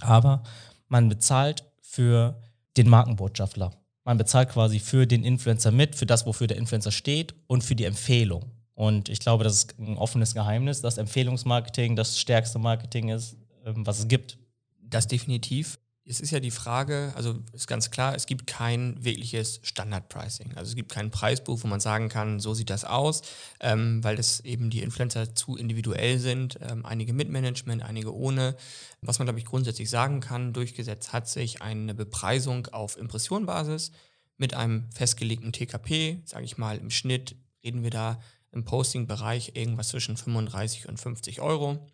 Aber 0.00 0.42
man 0.88 1.08
bezahlt 1.08 1.64
für 1.80 2.40
den 2.76 2.88
Markenbotschafter. 2.88 3.70
Man 4.04 4.18
bezahlt 4.18 4.48
quasi 4.48 4.80
für 4.80 5.06
den 5.06 5.24
Influencer 5.24 5.70
mit, 5.70 5.94
für 5.94 6.06
das, 6.06 6.26
wofür 6.26 6.48
der 6.48 6.56
Influencer 6.56 6.90
steht 6.90 7.34
und 7.46 7.62
für 7.62 7.76
die 7.76 7.84
Empfehlung. 7.84 8.50
Und 8.74 9.08
ich 9.08 9.20
glaube, 9.20 9.44
das 9.44 9.54
ist 9.54 9.78
ein 9.78 9.96
offenes 9.96 10.34
Geheimnis, 10.34 10.80
dass 10.80 10.98
Empfehlungsmarketing 10.98 11.94
das 11.94 12.18
stärkste 12.18 12.58
Marketing 12.58 13.10
ist, 13.10 13.36
ähm, 13.64 13.86
was 13.86 14.00
es 14.00 14.08
gibt. 14.08 14.38
Das 14.80 15.06
definitiv 15.06 15.78
es 16.04 16.20
ist 16.20 16.32
ja 16.32 16.40
die 16.40 16.50
Frage, 16.50 17.12
also 17.14 17.38
ist 17.52 17.68
ganz 17.68 17.90
klar, 17.90 18.14
es 18.16 18.26
gibt 18.26 18.46
kein 18.48 19.02
wirkliches 19.04 19.60
Standard-Pricing. 19.62 20.56
Also 20.56 20.70
es 20.70 20.74
gibt 20.74 20.90
kein 20.90 21.10
Preisbuch, 21.10 21.62
wo 21.62 21.68
man 21.68 21.78
sagen 21.78 22.08
kann, 22.08 22.40
so 22.40 22.54
sieht 22.54 22.70
das 22.70 22.84
aus, 22.84 23.22
ähm, 23.60 24.02
weil 24.02 24.16
das 24.16 24.40
eben 24.40 24.68
die 24.68 24.82
Influencer 24.82 25.34
zu 25.34 25.56
individuell 25.56 26.18
sind, 26.18 26.58
ähm, 26.60 26.84
einige 26.84 27.12
mit 27.12 27.28
Management, 27.28 27.82
einige 27.82 28.14
ohne. 28.14 28.56
Was 29.00 29.18
man, 29.18 29.26
glaube 29.26 29.38
ich, 29.38 29.44
grundsätzlich 29.44 29.90
sagen 29.90 30.20
kann, 30.20 30.52
durchgesetzt 30.52 31.12
hat 31.12 31.28
sich 31.28 31.62
eine 31.62 31.94
Bepreisung 31.94 32.66
auf 32.68 32.96
Impressionbasis 32.96 33.92
mit 34.38 34.54
einem 34.54 34.90
festgelegten 34.90 35.52
TKP, 35.52 36.22
sage 36.24 36.44
ich 36.44 36.58
mal, 36.58 36.78
im 36.78 36.90
Schnitt 36.90 37.36
reden 37.64 37.84
wir 37.84 37.90
da 37.90 38.20
im 38.50 38.64
Posting-Bereich 38.64 39.52
irgendwas 39.54 39.88
zwischen 39.88 40.16
35 40.16 40.88
und 40.88 40.98
50 40.98 41.40
Euro 41.40 41.86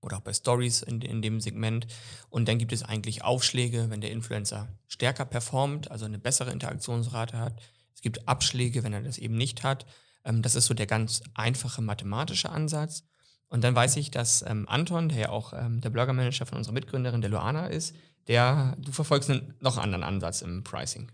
oder 0.00 0.18
auch 0.18 0.22
bei 0.22 0.32
Stories 0.32 0.82
in, 0.82 1.00
in 1.00 1.22
dem 1.22 1.40
Segment. 1.40 1.86
Und 2.28 2.48
dann 2.48 2.58
gibt 2.58 2.72
es 2.72 2.82
eigentlich 2.82 3.22
Aufschläge, 3.22 3.90
wenn 3.90 4.00
der 4.00 4.10
Influencer 4.10 4.68
stärker 4.88 5.24
performt, 5.24 5.90
also 5.90 6.04
eine 6.04 6.18
bessere 6.18 6.52
Interaktionsrate 6.52 7.38
hat. 7.38 7.60
Es 7.94 8.00
gibt 8.00 8.26
Abschläge, 8.28 8.82
wenn 8.82 8.92
er 8.92 9.02
das 9.02 9.18
eben 9.18 9.36
nicht 9.36 9.62
hat. 9.62 9.86
Ähm, 10.24 10.42
das 10.42 10.54
ist 10.54 10.66
so 10.66 10.74
der 10.74 10.86
ganz 10.86 11.22
einfache 11.34 11.82
mathematische 11.82 12.50
Ansatz. 12.50 13.04
Und 13.48 13.64
dann 13.64 13.74
weiß 13.74 13.96
ich, 13.96 14.10
dass 14.10 14.42
ähm, 14.42 14.68
Anton, 14.68 15.08
der 15.08 15.18
ja 15.18 15.28
auch 15.30 15.52
ähm, 15.52 15.80
der 15.80 15.90
Blogger-Manager 15.90 16.46
von 16.46 16.58
unserer 16.58 16.74
Mitgründerin, 16.74 17.20
der 17.20 17.30
Luana 17.30 17.66
ist, 17.66 17.94
der, 18.28 18.76
du 18.78 18.92
verfolgst 18.92 19.28
einen 19.28 19.54
noch 19.60 19.76
anderen 19.76 20.04
Ansatz 20.04 20.42
im 20.42 20.62
Pricing. 20.62 21.10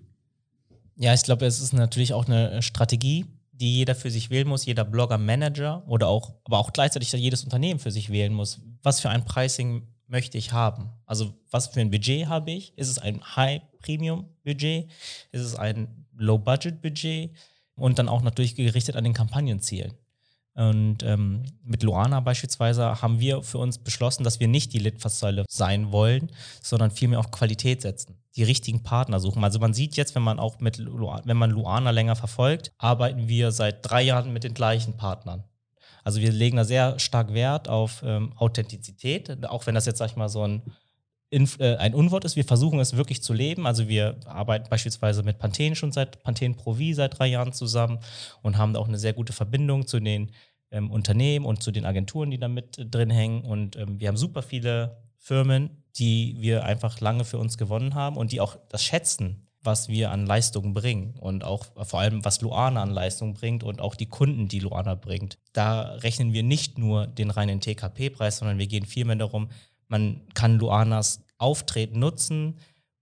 Ja, 0.96 1.14
ich 1.14 1.22
glaube, 1.22 1.46
es 1.46 1.60
ist 1.60 1.72
natürlich 1.72 2.12
auch 2.12 2.26
eine 2.26 2.62
Strategie, 2.62 3.26
die 3.60 3.76
jeder 3.76 3.94
für 3.94 4.10
sich 4.10 4.30
wählen 4.30 4.48
muss, 4.48 4.66
jeder 4.66 4.84
Blogger, 4.84 5.18
Manager 5.18 5.82
oder 5.86 6.08
auch, 6.08 6.34
aber 6.44 6.58
auch 6.58 6.72
gleichzeitig 6.72 7.12
jedes 7.12 7.44
Unternehmen 7.44 7.80
für 7.80 7.90
sich 7.90 8.10
wählen 8.10 8.32
muss. 8.32 8.60
Was 8.82 9.00
für 9.00 9.10
ein 9.10 9.24
Pricing 9.24 9.86
möchte 10.06 10.38
ich 10.38 10.52
haben? 10.52 10.90
Also 11.06 11.34
was 11.50 11.68
für 11.68 11.80
ein 11.80 11.90
Budget 11.90 12.28
habe 12.28 12.50
ich? 12.50 12.76
Ist 12.76 12.88
es 12.88 12.98
ein 12.98 13.20
High-Premium-Budget? 13.36 14.90
Ist 15.32 15.42
es 15.42 15.56
ein 15.56 16.06
Low-Budget-Budget? 16.16 17.30
Und 17.74 17.98
dann 17.98 18.08
auch 18.08 18.22
natürlich 18.22 18.54
gerichtet 18.54 18.96
an 18.96 19.04
den 19.04 19.12
Kampagnenzielen. 19.12 19.92
Und 20.56 21.02
ähm, 21.02 21.44
mit 21.62 21.82
Luana 21.82 22.20
beispielsweise 22.20 23.02
haben 23.02 23.20
wir 23.20 23.42
für 23.42 23.58
uns 23.58 23.76
beschlossen, 23.76 24.24
dass 24.24 24.40
wir 24.40 24.48
nicht 24.48 24.72
die 24.72 24.78
Litfaßsäule 24.78 25.44
sein 25.48 25.92
wollen, 25.92 26.32
sondern 26.62 26.90
vielmehr 26.90 27.20
auch 27.20 27.30
Qualität 27.30 27.82
setzen, 27.82 28.16
die 28.36 28.42
richtigen 28.42 28.82
Partner 28.82 29.20
suchen. 29.20 29.44
Also 29.44 29.58
man 29.58 29.74
sieht 29.74 29.96
jetzt, 29.96 30.14
wenn 30.14 30.22
man 30.22 30.38
auch 30.38 30.58
mit 30.60 30.78
Luana, 30.78 31.22
wenn 31.26 31.36
man 31.36 31.50
Luana 31.50 31.90
länger 31.90 32.16
verfolgt, 32.16 32.72
arbeiten 32.78 33.28
wir 33.28 33.52
seit 33.52 33.88
drei 33.88 34.02
Jahren 34.02 34.32
mit 34.32 34.44
den 34.44 34.54
gleichen 34.54 34.96
Partnern. 34.96 35.44
Also 36.04 36.22
wir 36.22 36.32
legen 36.32 36.56
da 36.56 36.64
sehr 36.64 36.98
stark 36.98 37.34
Wert 37.34 37.68
auf 37.68 38.02
ähm, 38.02 38.32
Authentizität, 38.36 39.44
auch 39.46 39.66
wenn 39.66 39.74
das 39.74 39.84
jetzt, 39.84 39.98
sag 39.98 40.10
ich 40.10 40.16
mal, 40.16 40.30
so 40.30 40.42
ein 40.46 40.62
äh, 41.30 41.76
ein 41.76 41.94
Unwort 41.94 42.24
ist. 42.24 42.36
Wir 42.36 42.44
versuchen 42.44 42.78
es 42.78 42.96
wirklich 42.96 43.22
zu 43.22 43.32
leben. 43.32 43.66
Also 43.66 43.88
wir 43.88 44.16
arbeiten 44.26 44.70
beispielsweise 44.70 45.22
mit 45.22 45.38
Pantene 45.38 45.74
schon 45.74 45.92
seit 45.92 46.22
Pantene 46.22 46.54
Pro 46.54 46.74
V 46.74 46.80
seit 46.92 47.18
drei 47.18 47.26
Jahren 47.26 47.52
zusammen 47.52 47.98
und 48.42 48.56
haben 48.56 48.72
da 48.72 48.80
auch 48.80 48.88
eine 48.88 48.98
sehr 48.98 49.12
gute 49.12 49.32
Verbindung 49.32 49.86
zu 49.86 49.98
den 49.98 50.30
ähm, 50.70 50.90
Unternehmen 50.90 51.46
und 51.46 51.62
zu 51.62 51.70
den 51.70 51.86
Agenturen, 51.86 52.30
die 52.30 52.38
da 52.38 52.48
mit 52.48 52.78
äh, 52.78 52.86
drin 52.86 53.10
hängen. 53.10 53.42
Und 53.42 53.76
ähm, 53.76 54.00
wir 54.00 54.08
haben 54.08 54.16
super 54.16 54.42
viele 54.42 54.96
Firmen, 55.18 55.82
die 55.96 56.36
wir 56.38 56.64
einfach 56.64 57.00
lange 57.00 57.24
für 57.24 57.38
uns 57.38 57.58
gewonnen 57.58 57.94
haben 57.94 58.16
und 58.16 58.32
die 58.32 58.40
auch 58.40 58.56
das 58.68 58.84
schätzen, 58.84 59.48
was 59.62 59.88
wir 59.88 60.12
an 60.12 60.26
Leistungen 60.26 60.72
bringen 60.72 61.14
und 61.18 61.42
auch 61.42 61.66
vor 61.84 62.00
allem, 62.00 62.24
was 62.24 62.40
Luana 62.40 62.82
an 62.82 62.90
Leistungen 62.90 63.34
bringt 63.34 63.64
und 63.64 63.80
auch 63.80 63.96
die 63.96 64.06
Kunden, 64.06 64.48
die 64.48 64.60
Luana 64.60 64.94
bringt. 64.94 65.38
Da 65.52 65.82
rechnen 65.96 66.32
wir 66.32 66.42
nicht 66.42 66.78
nur 66.78 67.06
den 67.06 67.30
reinen 67.30 67.60
TKP-Preis, 67.60 68.38
sondern 68.38 68.58
wir 68.58 68.68
gehen 68.68 68.86
vielmehr 68.86 69.16
darum, 69.16 69.48
man 69.88 70.22
kann 70.34 70.58
Luanas 70.58 71.24
Auftreten 71.38 71.98
nutzen 71.98 72.58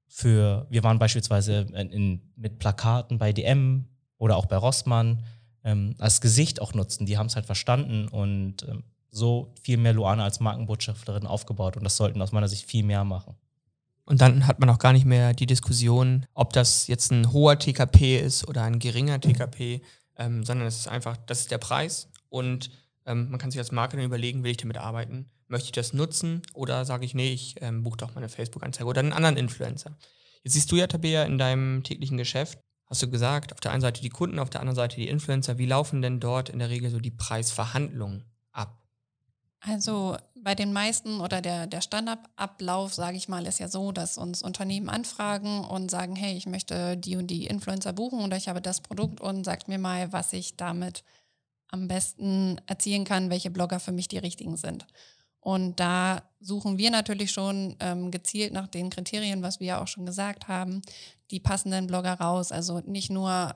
für, 0.06 0.66
wir 0.70 0.82
waren 0.82 0.98
beispielsweise 0.98 1.66
in, 1.74 1.90
in, 1.90 2.32
mit 2.36 2.58
Plakaten 2.58 3.18
bei 3.18 3.32
DM 3.32 3.86
oder 4.16 4.36
auch 4.36 4.46
bei 4.46 4.56
Rossmann, 4.56 5.24
ähm, 5.64 5.94
als 5.98 6.20
Gesicht 6.20 6.60
auch 6.60 6.74
nutzen. 6.74 7.06
Die 7.06 7.18
haben 7.18 7.26
es 7.26 7.36
halt 7.36 7.46
verstanden 7.46 8.08
und 8.08 8.62
ähm, 8.68 8.84
so 9.10 9.52
viel 9.62 9.76
mehr 9.76 9.92
Luana 9.92 10.24
als 10.24 10.40
Markenbotschafterin 10.40 11.26
aufgebaut 11.26 11.76
und 11.76 11.84
das 11.84 11.96
sollten 11.96 12.20
aus 12.20 12.32
meiner 12.32 12.48
Sicht 12.48 12.68
viel 12.68 12.84
mehr 12.84 13.04
machen. 13.04 13.34
Und 14.06 14.20
dann 14.20 14.46
hat 14.46 14.60
man 14.60 14.68
auch 14.68 14.78
gar 14.78 14.92
nicht 14.92 15.06
mehr 15.06 15.32
die 15.32 15.46
Diskussion, 15.46 16.26
ob 16.34 16.52
das 16.52 16.88
jetzt 16.88 17.10
ein 17.10 17.32
hoher 17.32 17.58
TKP 17.58 18.18
ist 18.18 18.46
oder 18.46 18.62
ein 18.64 18.78
geringer 18.78 19.20
TKP, 19.20 19.80
ähm, 20.18 20.44
sondern 20.44 20.66
es 20.66 20.76
ist 20.76 20.88
einfach, 20.88 21.16
das 21.16 21.40
ist 21.40 21.50
der 21.50 21.58
Preis 21.58 22.08
und 22.28 22.70
ähm, 23.06 23.30
man 23.30 23.38
kann 23.38 23.50
sich 23.50 23.58
als 23.58 23.72
Marke 23.72 24.02
überlegen, 24.02 24.44
will 24.44 24.50
ich 24.50 24.56
damit 24.58 24.76
arbeiten? 24.76 25.30
Möchte 25.46 25.66
ich 25.66 25.72
das 25.72 25.92
nutzen 25.92 26.42
oder 26.52 26.84
sage 26.84 27.04
ich, 27.04 27.14
nee, 27.14 27.32
ich 27.32 27.56
ähm, 27.60 27.82
buche 27.82 27.98
doch 27.98 28.14
meine 28.14 28.28
Facebook-Anzeige 28.28 28.88
oder 28.88 29.00
einen 29.00 29.12
anderen 29.12 29.36
Influencer? 29.36 29.96
Jetzt 30.42 30.54
siehst 30.54 30.70
du 30.72 30.76
ja, 30.76 30.86
Tabea, 30.86 31.24
in 31.24 31.38
deinem 31.38 31.82
täglichen 31.82 32.18
Geschäft, 32.18 32.58
hast 32.86 33.02
du 33.02 33.10
gesagt, 33.10 33.52
auf 33.52 33.60
der 33.60 33.72
einen 33.72 33.80
Seite 33.80 34.02
die 34.02 34.10
Kunden, 34.10 34.38
auf 34.38 34.50
der 34.50 34.60
anderen 34.60 34.76
Seite 34.76 34.96
die 34.96 35.08
Influencer. 35.08 35.58
Wie 35.58 35.66
laufen 35.66 36.02
denn 36.02 36.20
dort 36.20 36.48
in 36.48 36.58
der 36.58 36.70
Regel 36.70 36.90
so 36.90 37.00
die 37.00 37.10
Preisverhandlungen 37.10 38.24
ab? 38.52 38.78
Also 39.60 40.16
bei 40.34 40.54
den 40.54 40.74
meisten 40.74 41.20
oder 41.20 41.40
der, 41.40 41.66
der 41.66 41.80
Standardablauf, 41.80 42.92
sage 42.92 43.16
ich 43.16 43.28
mal, 43.28 43.46
ist 43.46 43.60
ja 43.60 43.68
so, 43.68 43.92
dass 43.92 44.18
uns 44.18 44.42
Unternehmen 44.42 44.90
anfragen 44.90 45.64
und 45.64 45.90
sagen, 45.90 46.16
hey, 46.16 46.36
ich 46.36 46.46
möchte 46.46 46.98
die 46.98 47.16
und 47.16 47.28
die 47.28 47.46
Influencer 47.46 47.94
buchen 47.94 48.20
oder 48.20 48.36
ich 48.36 48.48
habe 48.48 48.60
das 48.60 48.82
Produkt 48.82 49.22
und 49.22 49.44
sagt 49.44 49.68
mir 49.68 49.78
mal, 49.78 50.12
was 50.12 50.34
ich 50.34 50.56
damit 50.56 51.02
am 51.68 51.88
besten 51.88 52.60
erzielen 52.66 53.04
kann, 53.04 53.30
welche 53.30 53.50
Blogger 53.50 53.80
für 53.80 53.92
mich 53.92 54.06
die 54.06 54.18
richtigen 54.18 54.58
sind. 54.58 54.86
Und 55.44 55.78
da 55.78 56.22
suchen 56.40 56.78
wir 56.78 56.90
natürlich 56.90 57.30
schon 57.30 57.76
ähm, 57.78 58.10
gezielt 58.10 58.54
nach 58.54 58.66
den 58.66 58.88
Kriterien, 58.88 59.42
was 59.42 59.60
wir 59.60 59.66
ja 59.66 59.82
auch 59.82 59.86
schon 59.86 60.06
gesagt 60.06 60.48
haben, 60.48 60.80
die 61.30 61.38
passenden 61.38 61.86
Blogger 61.86 62.14
raus. 62.14 62.50
Also 62.50 62.80
nicht 62.80 63.10
nur 63.10 63.54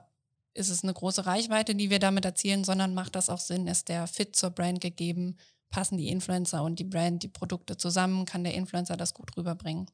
ist 0.53 0.69
es 0.69 0.83
eine 0.83 0.93
große 0.93 1.25
Reichweite, 1.25 1.73
die 1.73 1.89
wir 1.89 1.97
damit 1.97 2.25
erzielen, 2.25 2.63
sondern 2.63 2.93
macht 2.93 3.15
das 3.15 3.27
auch 3.27 3.39
Sinn, 3.39 3.65
ist 3.65 3.89
der 3.89 4.05
Fit 4.05 4.35
zur 4.35 4.51
Brand 4.51 4.81
gegeben, 4.81 5.35
passen 5.71 5.97
die 5.97 6.09
Influencer 6.09 6.63
und 6.63 6.77
die 6.77 6.83
Brand, 6.83 7.23
die 7.23 7.27
Produkte 7.27 7.75
zusammen, 7.75 8.25
kann 8.25 8.43
der 8.43 8.53
Influencer 8.53 8.95
das 8.95 9.15
gut 9.15 9.35
rüberbringen. 9.35 9.87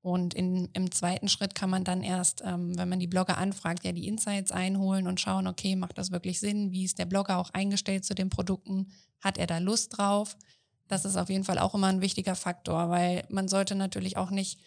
Und 0.00 0.32
in, 0.32 0.70
im 0.72 0.90
zweiten 0.90 1.28
Schritt 1.28 1.54
kann 1.54 1.68
man 1.68 1.84
dann 1.84 2.02
erst, 2.02 2.40
ähm, 2.42 2.78
wenn 2.78 2.88
man 2.88 3.00
die 3.00 3.06
Blogger 3.06 3.36
anfragt, 3.36 3.84
ja 3.84 3.92
die 3.92 4.08
Insights 4.08 4.50
einholen 4.50 5.06
und 5.06 5.20
schauen, 5.20 5.46
okay, 5.46 5.76
macht 5.76 5.98
das 5.98 6.10
wirklich 6.10 6.40
Sinn? 6.40 6.72
Wie 6.72 6.84
ist 6.84 6.98
der 6.98 7.04
Blogger 7.04 7.36
auch 7.36 7.50
eingestellt 7.50 8.06
zu 8.06 8.14
den 8.14 8.30
Produkten? 8.30 8.90
Hat 9.20 9.36
er 9.36 9.46
da 9.46 9.58
Lust 9.58 9.98
drauf? 9.98 10.38
Das 10.88 11.04
ist 11.04 11.16
auf 11.16 11.28
jeden 11.28 11.44
Fall 11.44 11.58
auch 11.58 11.74
immer 11.74 11.88
ein 11.88 12.00
wichtiger 12.00 12.34
Faktor, 12.34 12.90
weil 12.90 13.24
man 13.28 13.48
sollte 13.48 13.74
natürlich 13.74 14.16
auch 14.16 14.30
nicht 14.30 14.58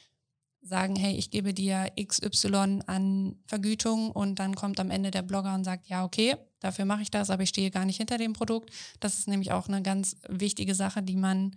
sagen, 0.62 0.96
hey, 0.96 1.16
ich 1.16 1.32
gebe 1.32 1.54
dir 1.54 1.92
XY 2.00 2.82
an 2.86 3.36
Vergütung 3.48 4.12
und 4.12 4.36
dann 4.36 4.56
kommt 4.56 4.80
am 4.80 4.92
Ende 4.92 5.10
der 5.10 5.24
Blogger 5.24 5.56
und 5.56 5.64
sagt, 5.64 5.88
ja, 5.88 6.04
okay, 6.06 6.36
dafür 6.60 6.86
mache 6.86 7.02
ich 7.02 7.10
das, 7.10 7.32
aber 7.32 7.44
ich 7.44 7.50
stehe 7.50 7.72
gar 7.72 7.86
nicht 7.86 7.98
hinter 7.98 8.18
dem 8.18 8.34
Produkt. 8.34 8.72
Das 9.00 9.18
ist 9.18 9.28
nämlich 9.28 9.52
auch 9.52 9.68
eine 9.68 9.82
ganz 9.82 10.16
wichtige 10.30 10.76
Sache, 10.76 11.02
die 11.02 11.16
man 11.16 11.56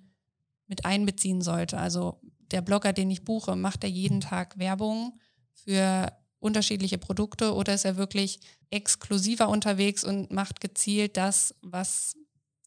mit 0.67 0.87
einbeziehen 0.87 1.43
sollte. 1.43 1.77
Also 1.79 2.19
der 2.51 2.63
Blogger, 2.63 2.95
den 2.95 3.11
ich 3.11 3.25
buche, 3.25 3.57
macht 3.57 3.85
er 3.85 3.91
jeden 3.91 4.21
Tag 4.21 4.59
Werbung 4.59 5.19
für 5.53 6.11
unterschiedliche 6.39 6.99
Produkte 6.99 7.55
oder 7.55 7.75
ist 7.75 7.85
er 7.85 7.97
wirklich 7.97 8.41
exklusiver 8.71 9.49
unterwegs 9.49 10.05
und 10.05 10.31
macht 10.31 10.61
gezielt 10.61 11.17
das, 11.17 11.55
was 11.63 12.17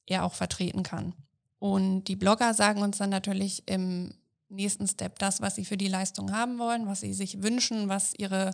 er 0.05 0.23
auch 0.23 0.33
vertreten 0.33 0.83
kann. 0.83 1.13
Und 1.59 2.05
die 2.05 2.15
Blogger 2.15 2.53
sagen 2.53 2.81
uns 2.81 2.97
dann 2.97 3.09
natürlich 3.09 3.63
im 3.67 4.13
nächsten 4.49 4.87
Step 4.87 5.19
das, 5.19 5.41
was 5.41 5.55
sie 5.55 5.65
für 5.65 5.77
die 5.77 5.87
Leistung 5.87 6.31
haben 6.31 6.59
wollen, 6.59 6.87
was 6.87 7.01
sie 7.01 7.13
sich 7.13 7.41
wünschen, 7.41 7.89
was 7.89 8.13
ihre 8.17 8.51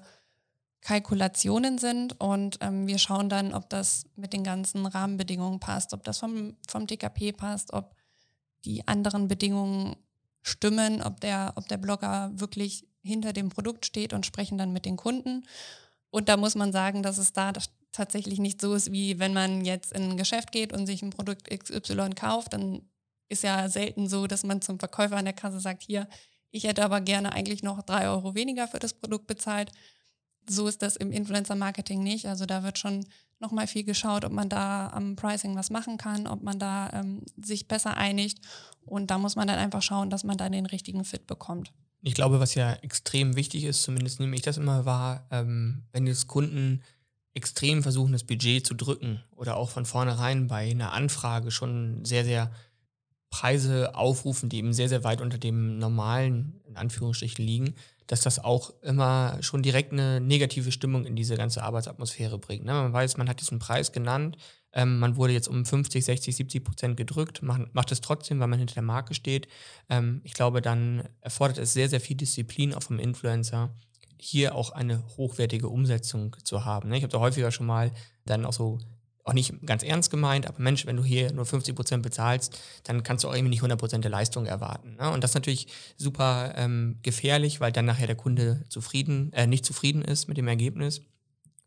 Kalkulationen 0.81 1.77
sind. 1.77 2.19
Und 2.19 2.57
ähm, 2.61 2.87
wir 2.87 2.97
schauen 2.97 3.29
dann, 3.29 3.53
ob 3.53 3.69
das 3.69 4.05
mit 4.15 4.33
den 4.33 4.43
ganzen 4.43 4.85
Rahmenbedingungen 4.85 5.59
passt, 5.59 5.93
ob 5.93 6.03
das 6.03 6.19
vom, 6.19 6.55
vom 6.67 6.87
DKP 6.87 7.33
passt, 7.33 7.73
ob 7.73 7.95
die 8.65 8.87
anderen 8.87 9.27
Bedingungen 9.27 9.95
stimmen, 10.41 11.01
ob 11.01 11.19
der, 11.21 11.53
ob 11.55 11.67
der 11.67 11.77
Blogger 11.77 12.31
wirklich 12.33 12.85
hinter 13.01 13.33
dem 13.33 13.49
Produkt 13.49 13.85
steht 13.85 14.13
und 14.13 14.25
sprechen 14.25 14.57
dann 14.57 14.73
mit 14.73 14.85
den 14.85 14.97
Kunden. 14.97 15.45
Und 16.09 16.29
da 16.29 16.37
muss 16.37 16.55
man 16.55 16.71
sagen, 16.71 17.03
dass 17.03 17.17
es 17.17 17.33
da 17.33 17.53
tatsächlich 17.91 18.39
nicht 18.39 18.61
so 18.61 18.73
ist, 18.73 18.91
wie 18.91 19.19
wenn 19.19 19.33
man 19.33 19.65
jetzt 19.65 19.93
in 19.93 20.11
ein 20.11 20.17
Geschäft 20.17 20.51
geht 20.51 20.73
und 20.73 20.85
sich 20.85 21.01
ein 21.01 21.09
Produkt 21.09 21.49
XY 21.49 22.11
kauft, 22.15 22.53
dann 22.53 22.81
ist 23.29 23.43
ja 23.43 23.69
selten 23.69 24.07
so, 24.07 24.27
dass 24.27 24.43
man 24.43 24.61
zum 24.61 24.79
Verkäufer 24.79 25.17
an 25.17 25.25
der 25.25 25.33
Kasse 25.33 25.59
sagt, 25.59 25.83
hier, 25.83 26.07
ich 26.51 26.65
hätte 26.65 26.83
aber 26.83 27.01
gerne 27.01 27.33
eigentlich 27.33 27.63
noch 27.63 27.81
drei 27.81 28.07
Euro 28.07 28.35
weniger 28.35 28.67
für 28.67 28.79
das 28.79 28.93
Produkt 28.93 29.27
bezahlt. 29.27 29.71
So 30.47 30.67
ist 30.67 30.81
das 30.81 30.95
im 30.95 31.11
Influencer-Marketing 31.11 32.03
nicht. 32.03 32.27
Also 32.27 32.45
da 32.45 32.63
wird 32.63 32.77
schon 32.77 33.05
nochmal 33.39 33.67
viel 33.67 33.83
geschaut, 33.83 34.23
ob 34.23 34.31
man 34.31 34.49
da 34.49 34.87
am 34.89 35.15
Pricing 35.15 35.55
was 35.55 35.69
machen 35.69 35.97
kann, 35.97 36.27
ob 36.27 36.43
man 36.43 36.59
da 36.59 36.89
ähm, 36.93 37.21
sich 37.41 37.67
besser 37.67 37.97
einigt. 37.97 38.39
Und 38.85 39.09
da 39.09 39.17
muss 39.17 39.35
man 39.35 39.47
dann 39.47 39.57
einfach 39.57 39.81
schauen, 39.81 40.09
dass 40.09 40.23
man 40.23 40.37
da 40.37 40.49
den 40.49 40.65
richtigen 40.65 41.05
Fit 41.05 41.27
bekommt. 41.27 41.71
Ich 42.01 42.13
glaube, 42.13 42.39
was 42.39 42.53
ja 42.53 42.73
extrem 42.73 43.35
wichtig 43.35 43.63
ist, 43.63 43.83
zumindest 43.83 44.19
nehme 44.19 44.35
ich 44.35 44.41
das 44.41 44.57
immer 44.57 44.85
wahr, 44.85 45.25
ähm, 45.31 45.83
wenn 45.91 46.05
jetzt 46.05 46.27
Kunden 46.27 46.83
extrem 47.33 47.81
versuchen, 47.81 48.11
das 48.11 48.25
Budget 48.25 48.67
zu 48.67 48.73
drücken 48.73 49.23
oder 49.31 49.57
auch 49.57 49.69
von 49.69 49.85
vornherein 49.85 50.47
bei 50.47 50.69
einer 50.69 50.91
Anfrage 50.91 51.49
schon 51.49 52.03
sehr, 52.05 52.25
sehr 52.25 52.51
Preise 53.33 53.95
aufrufen, 53.95 54.47
die 54.47 54.59
eben 54.59 54.73
sehr, 54.73 54.89
sehr 54.89 55.03
weit 55.03 55.19
unter 55.19 55.39
dem 55.39 55.79
normalen, 55.79 56.61
in 56.67 56.77
Anführungsstrichen, 56.77 57.43
liegen, 57.43 57.73
dass 58.05 58.21
das 58.21 58.37
auch 58.37 58.71
immer 58.83 59.39
schon 59.41 59.63
direkt 59.63 59.91
eine 59.91 60.21
negative 60.21 60.71
Stimmung 60.71 61.03
in 61.03 61.15
diese 61.15 61.35
ganze 61.35 61.63
Arbeitsatmosphäre 61.63 62.37
bringt. 62.37 62.63
Ne? 62.63 62.73
Man 62.73 62.93
weiß, 62.93 63.17
man 63.17 63.27
hat 63.27 63.41
diesen 63.41 63.57
Preis 63.57 63.91
genannt, 63.91 64.37
ähm, 64.71 64.99
man 64.99 65.15
wurde 65.15 65.33
jetzt 65.33 65.47
um 65.47 65.65
50, 65.65 66.05
60, 66.05 66.35
70 66.35 66.63
Prozent 66.63 66.95
gedrückt, 66.95 67.41
macht, 67.41 67.91
es 67.91 68.01
trotzdem, 68.01 68.39
weil 68.39 68.49
man 68.49 68.59
hinter 68.59 68.75
der 68.75 68.83
Marke 68.83 69.15
steht. 69.15 69.47
Ähm, 69.89 70.21
ich 70.23 70.35
glaube, 70.35 70.61
dann 70.61 71.09
erfordert 71.21 71.57
es 71.57 71.73
sehr, 71.73 71.89
sehr 71.89 72.01
viel 72.01 72.17
Disziplin 72.17 72.75
auch 72.75 72.83
vom 72.83 72.99
Influencer, 72.99 73.73
hier 74.19 74.53
auch 74.53 74.69
eine 74.69 75.03
hochwertige 75.17 75.69
Umsetzung 75.69 76.35
zu 76.43 76.65
haben. 76.65 76.89
Ne? 76.89 76.97
Ich 76.97 77.03
habe 77.03 77.11
da 77.11 77.19
häufiger 77.19 77.49
schon 77.49 77.65
mal 77.65 77.91
dann 78.25 78.45
auch 78.45 78.53
so 78.53 78.77
auch 79.23 79.33
nicht 79.33 79.53
ganz 79.65 79.83
ernst 79.83 80.11
gemeint, 80.11 80.47
aber 80.47 80.59
Mensch, 80.61 80.85
wenn 80.85 80.97
du 80.97 81.03
hier 81.03 81.31
nur 81.31 81.45
50 81.45 81.75
Prozent 81.75 82.03
bezahlst, 82.03 82.59
dann 82.83 83.03
kannst 83.03 83.23
du 83.23 83.29
auch 83.29 83.33
irgendwie 83.33 83.51
nicht 83.51 83.59
100 83.59 83.79
Prozent 83.79 84.03
der 84.03 84.11
Leistung 84.11 84.45
erwarten. 84.45 84.95
Ne? 84.99 85.09
Und 85.11 85.23
das 85.23 85.31
ist 85.31 85.35
natürlich 85.35 85.67
super 85.97 86.53
ähm, 86.57 86.99
gefährlich, 87.03 87.61
weil 87.61 87.71
dann 87.71 87.85
nachher 87.85 88.07
der 88.07 88.17
Kunde 88.17 88.65
zufrieden, 88.69 89.31
äh, 89.33 89.47
nicht 89.47 89.65
zufrieden 89.65 90.01
ist 90.01 90.27
mit 90.27 90.37
dem 90.37 90.47
Ergebnis. 90.47 91.01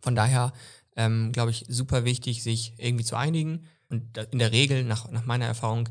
Von 0.02 0.14
daher 0.14 0.52
ähm, 0.96 1.30
glaube 1.32 1.50
ich, 1.50 1.64
super 1.68 2.04
wichtig, 2.04 2.42
sich 2.42 2.74
irgendwie 2.78 3.04
zu 3.04 3.16
einigen. 3.16 3.66
Und 3.88 4.18
in 4.32 4.38
der 4.38 4.50
Regel, 4.50 4.82
nach, 4.82 5.10
nach 5.10 5.26
meiner 5.26 5.44
Erfahrung, 5.44 5.88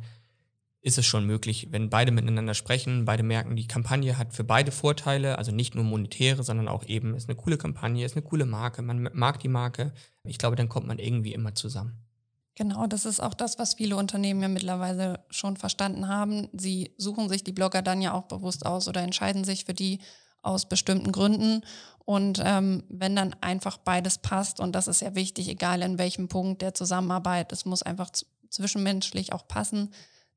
ist 0.85 0.99
es 0.99 1.05
schon 1.07 1.25
möglich, 1.25 1.69
wenn 1.71 1.89
beide 1.89 2.11
miteinander 2.11 2.53
sprechen, 2.53 3.05
beide 3.05 3.23
merken, 3.23 3.55
die 3.55 3.67
Kampagne 3.67 4.19
hat 4.19 4.33
für 4.33 4.43
beide 4.43 4.71
Vorteile, 4.71 5.39
also 5.39 5.51
nicht 5.51 5.73
nur 5.73 5.83
monetäre, 5.83 6.43
sondern 6.43 6.67
auch 6.67 6.85
eben, 6.85 7.15
ist 7.15 7.27
eine 7.27 7.35
coole 7.35 7.57
Kampagne, 7.57 8.05
ist 8.05 8.15
eine 8.15 8.23
coole 8.23 8.45
Marke, 8.45 8.83
man 8.83 9.09
mag 9.13 9.39
die 9.39 9.47
Marke. 9.47 9.93
Ich 10.23 10.37
glaube, 10.37 10.55
dann 10.55 10.69
kommt 10.69 10.85
man 10.85 10.99
irgendwie 10.99 11.33
immer 11.33 11.55
zusammen. 11.55 12.05
Genau, 12.53 12.85
das 12.85 13.05
ist 13.05 13.19
auch 13.19 13.33
das, 13.33 13.57
was 13.57 13.73
viele 13.73 13.95
Unternehmen 13.95 14.43
ja 14.43 14.47
mittlerweile 14.47 15.25
schon 15.31 15.57
verstanden 15.57 16.07
haben. 16.07 16.49
Sie 16.53 16.93
suchen 16.97 17.29
sich 17.29 17.43
die 17.43 17.51
Blogger 17.51 17.81
dann 17.81 18.03
ja 18.03 18.13
auch 18.13 18.25
bewusst 18.25 18.63
aus 18.63 18.87
oder 18.87 19.01
entscheiden 19.01 19.43
sich 19.43 19.65
für 19.65 19.73
die 19.73 19.99
aus 20.43 20.69
bestimmten 20.69 21.11
Gründen. 21.11 21.63
Und 22.05 22.39
ähm, 22.45 22.83
wenn 22.89 23.15
dann 23.15 23.35
einfach 23.41 23.77
beides 23.77 24.19
passt, 24.19 24.59
und 24.59 24.73
das 24.73 24.87
ist 24.87 25.01
ja 25.01 25.15
wichtig, 25.15 25.49
egal 25.49 25.81
in 25.81 25.97
welchem 25.97 26.27
Punkt 26.27 26.61
der 26.61 26.75
Zusammenarbeit, 26.75 27.51
es 27.51 27.65
muss 27.65 27.81
einfach 27.81 28.11
zwischenmenschlich 28.49 29.33
auch 29.33 29.47
passen, 29.47 29.89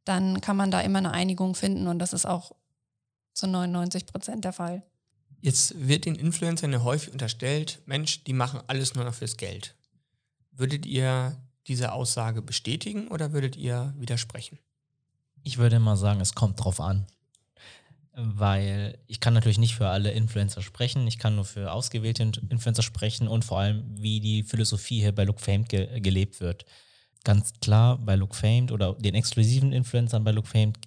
dann 0.04 0.40
kann 0.40 0.56
man 0.56 0.70
da 0.70 0.80
immer 0.80 0.98
eine 0.98 1.12
Einigung 1.12 1.54
finden 1.54 1.86
und 1.86 1.98
das 1.98 2.12
ist 2.12 2.26
auch 2.26 2.52
zu 3.34 3.46
99 3.46 4.06
Prozent 4.06 4.44
der 4.44 4.52
Fall. 4.52 4.82
Jetzt 5.40 5.86
wird 5.86 6.04
den 6.04 6.16
Influencern 6.16 6.72
ja 6.72 6.82
häufig 6.82 7.12
unterstellt, 7.12 7.80
Mensch, 7.86 8.24
die 8.24 8.32
machen 8.32 8.60
alles 8.66 8.94
nur 8.94 9.04
noch 9.04 9.14
fürs 9.14 9.36
Geld. 9.36 9.76
Würdet 10.50 10.86
ihr 10.86 11.36
diese 11.68 11.92
Aussage 11.92 12.42
bestätigen 12.42 13.08
oder 13.08 13.32
würdet 13.32 13.56
ihr 13.56 13.94
widersprechen? 13.96 14.58
Ich 15.44 15.58
würde 15.58 15.78
mal 15.78 15.96
sagen, 15.96 16.20
es 16.20 16.34
kommt 16.34 16.62
drauf 16.62 16.80
an. 16.80 17.06
Weil 18.20 18.98
ich 19.06 19.20
kann 19.20 19.32
natürlich 19.32 19.58
nicht 19.58 19.76
für 19.76 19.88
alle 19.88 20.10
Influencer 20.10 20.60
sprechen, 20.60 21.06
ich 21.06 21.18
kann 21.18 21.36
nur 21.36 21.44
für 21.44 21.70
ausgewählte 21.70 22.24
Influencer 22.50 22.82
sprechen 22.82 23.28
und 23.28 23.44
vor 23.44 23.60
allem, 23.60 23.84
wie 23.94 24.18
die 24.18 24.42
Philosophie 24.42 25.00
hier 25.00 25.14
bei 25.14 25.22
Look 25.22 25.40
Famed 25.40 25.68
ge 25.68 26.00
gelebt 26.00 26.40
wird. 26.40 26.64
Ganz 27.24 27.52
klar, 27.60 27.98
bei 27.98 28.16
Look 28.16 28.34
Famed 28.34 28.72
oder 28.72 28.94
den 28.94 29.14
exklusiven 29.14 29.72
Influencern 29.72 30.24
bei 30.24 30.30
Look 30.30 30.46
Famed 30.46 30.78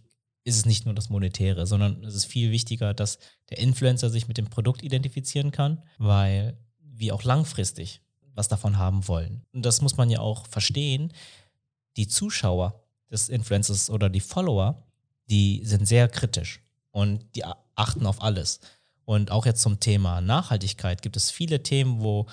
ist 0.43 0.57
es 0.57 0.65
nicht 0.65 0.85
nur 0.85 0.95
das 0.95 1.09
Monetäre, 1.09 1.67
sondern 1.67 2.03
es 2.03 2.15
ist 2.15 2.25
viel 2.25 2.51
wichtiger, 2.51 2.93
dass 2.93 3.19
der 3.49 3.59
Influencer 3.59 4.09
sich 4.09 4.27
mit 4.27 4.37
dem 4.37 4.49
Produkt 4.49 4.81
identifizieren 4.81 5.51
kann, 5.51 5.83
weil 5.97 6.57
wir 6.79 7.13
auch 7.13 7.23
langfristig 7.23 8.01
was 8.33 8.47
davon 8.47 8.77
haben 8.77 9.07
wollen. 9.07 9.43
Und 9.53 9.65
das 9.65 9.81
muss 9.81 9.97
man 9.97 10.09
ja 10.09 10.19
auch 10.19 10.47
verstehen. 10.47 11.13
Die 11.97 12.07
Zuschauer 12.07 12.81
des 13.11 13.29
Influencers 13.29 13.89
oder 13.89 14.09
die 14.09 14.21
Follower, 14.21 14.83
die 15.29 15.61
sind 15.65 15.87
sehr 15.87 16.07
kritisch 16.07 16.61
und 16.91 17.23
die 17.35 17.43
achten 17.75 18.05
auf 18.05 18.21
alles. 18.21 18.61
Und 19.05 19.31
auch 19.31 19.45
jetzt 19.45 19.61
zum 19.61 19.79
Thema 19.79 20.21
Nachhaltigkeit 20.21 21.01
gibt 21.01 21.17
es 21.17 21.29
viele 21.29 21.61
Themen, 21.63 22.01
wo 22.01 22.27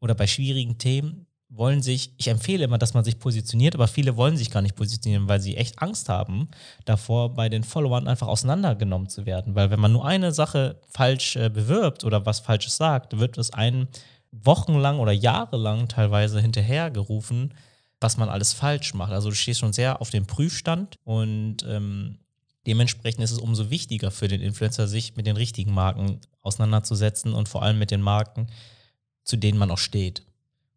oder 0.00 0.14
bei 0.14 0.26
schwierigen 0.26 0.76
Themen 0.78 1.26
wollen 1.56 1.82
sich, 1.82 2.12
ich 2.16 2.28
empfehle 2.28 2.64
immer, 2.64 2.78
dass 2.78 2.94
man 2.94 3.04
sich 3.04 3.18
positioniert, 3.18 3.74
aber 3.74 3.86
viele 3.86 4.16
wollen 4.16 4.36
sich 4.36 4.50
gar 4.50 4.62
nicht 4.62 4.74
positionieren, 4.74 5.28
weil 5.28 5.40
sie 5.40 5.56
echt 5.56 5.80
Angst 5.80 6.08
haben, 6.08 6.48
davor 6.84 7.34
bei 7.34 7.48
den 7.48 7.62
Followern 7.62 8.08
einfach 8.08 8.26
auseinandergenommen 8.26 9.08
zu 9.08 9.24
werden. 9.24 9.54
Weil 9.54 9.70
wenn 9.70 9.80
man 9.80 9.92
nur 9.92 10.04
eine 10.04 10.32
Sache 10.32 10.80
falsch 10.88 11.36
äh, 11.36 11.48
bewirbt 11.48 12.04
oder 12.04 12.26
was 12.26 12.40
Falsches 12.40 12.76
sagt, 12.76 13.18
wird 13.18 13.38
es 13.38 13.52
einen 13.52 13.88
wochenlang 14.32 14.98
oder 14.98 15.12
jahrelang 15.12 15.88
teilweise 15.88 16.40
hinterhergerufen, 16.40 17.54
was 18.00 18.16
man 18.16 18.28
alles 18.28 18.52
falsch 18.52 18.92
macht. 18.94 19.12
Also 19.12 19.30
du 19.30 19.34
stehst 19.34 19.60
schon 19.60 19.72
sehr 19.72 20.00
auf 20.00 20.10
dem 20.10 20.26
Prüfstand 20.26 20.98
und 21.04 21.58
ähm, 21.68 22.18
dementsprechend 22.66 23.22
ist 23.22 23.30
es 23.30 23.38
umso 23.38 23.70
wichtiger 23.70 24.10
für 24.10 24.26
den 24.26 24.40
Influencer, 24.40 24.88
sich 24.88 25.16
mit 25.16 25.26
den 25.26 25.36
richtigen 25.36 25.72
Marken 25.72 26.20
auseinanderzusetzen 26.42 27.32
und 27.32 27.48
vor 27.48 27.62
allem 27.62 27.78
mit 27.78 27.92
den 27.92 28.02
Marken, 28.02 28.48
zu 29.22 29.36
denen 29.36 29.56
man 29.56 29.70
auch 29.70 29.78
steht. 29.78 30.24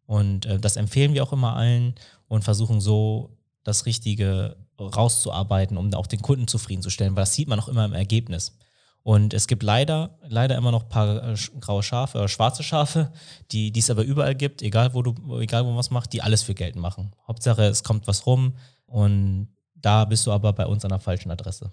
Und 0.08 0.46
äh, 0.46 0.58
das 0.58 0.76
empfehlen 0.76 1.12
wir 1.12 1.22
auch 1.22 1.34
immer 1.34 1.54
allen 1.54 1.94
und 2.28 2.42
versuchen 2.42 2.80
so 2.80 3.36
das 3.62 3.84
Richtige 3.84 4.56
rauszuarbeiten, 4.80 5.76
um 5.76 5.92
auch 5.92 6.06
den 6.06 6.22
Kunden 6.22 6.48
zufriedenzustellen, 6.48 7.14
weil 7.14 7.22
das 7.22 7.34
sieht 7.34 7.46
man 7.46 7.60
auch 7.60 7.68
immer 7.68 7.84
im 7.84 7.92
Ergebnis. 7.92 8.56
Und 9.02 9.34
es 9.34 9.46
gibt 9.46 9.62
leider, 9.62 10.18
leider 10.26 10.56
immer 10.56 10.70
noch 10.70 10.84
ein 10.84 10.88
paar 10.88 11.22
äh, 11.22 11.36
graue 11.60 11.82
Schafe 11.82 12.16
oder 12.18 12.28
schwarze 12.28 12.62
Schafe, 12.62 13.12
die, 13.52 13.70
die 13.70 13.80
es 13.80 13.90
aber 13.90 14.02
überall 14.02 14.34
gibt, 14.34 14.62
egal 14.62 14.94
wo 14.94 15.02
du, 15.02 15.40
egal 15.40 15.64
wo 15.64 15.68
man 15.68 15.76
was 15.76 15.90
macht, 15.90 16.14
die 16.14 16.22
alles 16.22 16.42
für 16.42 16.54
Geld 16.54 16.76
machen. 16.76 17.12
Hauptsache, 17.26 17.64
es 17.64 17.84
kommt 17.84 18.06
was 18.06 18.24
rum 18.24 18.54
und 18.86 19.48
da 19.74 20.06
bist 20.06 20.26
du 20.26 20.32
aber 20.32 20.54
bei 20.54 20.64
uns 20.64 20.84
an 20.86 20.90
der 20.90 21.00
falschen 21.00 21.30
Adresse. 21.30 21.70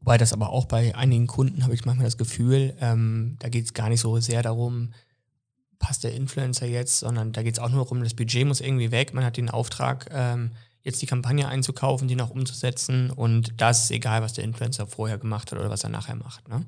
Wobei 0.00 0.18
das 0.18 0.34
aber 0.34 0.50
auch 0.50 0.66
bei 0.66 0.94
einigen 0.94 1.26
Kunden 1.26 1.64
habe 1.64 1.74
ich 1.74 1.86
manchmal 1.86 2.06
das 2.06 2.18
Gefühl, 2.18 2.74
ähm, 2.80 3.36
da 3.38 3.48
geht 3.48 3.64
es 3.64 3.72
gar 3.72 3.88
nicht 3.88 4.00
so 4.00 4.20
sehr 4.20 4.42
darum, 4.42 4.92
passt 5.80 6.04
der 6.04 6.14
Influencer 6.14 6.66
jetzt, 6.66 7.00
sondern 7.00 7.32
da 7.32 7.42
geht 7.42 7.54
es 7.54 7.58
auch 7.58 7.70
nur 7.70 7.82
darum, 7.82 8.04
das 8.04 8.14
Budget 8.14 8.46
muss 8.46 8.60
irgendwie 8.60 8.92
weg. 8.92 9.12
Man 9.12 9.24
hat 9.24 9.36
den 9.36 9.50
Auftrag, 9.50 10.08
ähm, 10.12 10.52
jetzt 10.82 11.02
die 11.02 11.06
Kampagne 11.06 11.48
einzukaufen, 11.48 12.06
die 12.06 12.14
noch 12.14 12.30
umzusetzen 12.30 13.10
und 13.10 13.54
da 13.56 13.70
ist 13.70 13.90
egal, 13.90 14.22
was 14.22 14.34
der 14.34 14.44
Influencer 14.44 14.86
vorher 14.86 15.18
gemacht 15.18 15.50
hat 15.50 15.58
oder 15.58 15.70
was 15.70 15.84
er 15.84 15.90
nachher 15.90 16.16
macht. 16.16 16.48
Ne? 16.48 16.64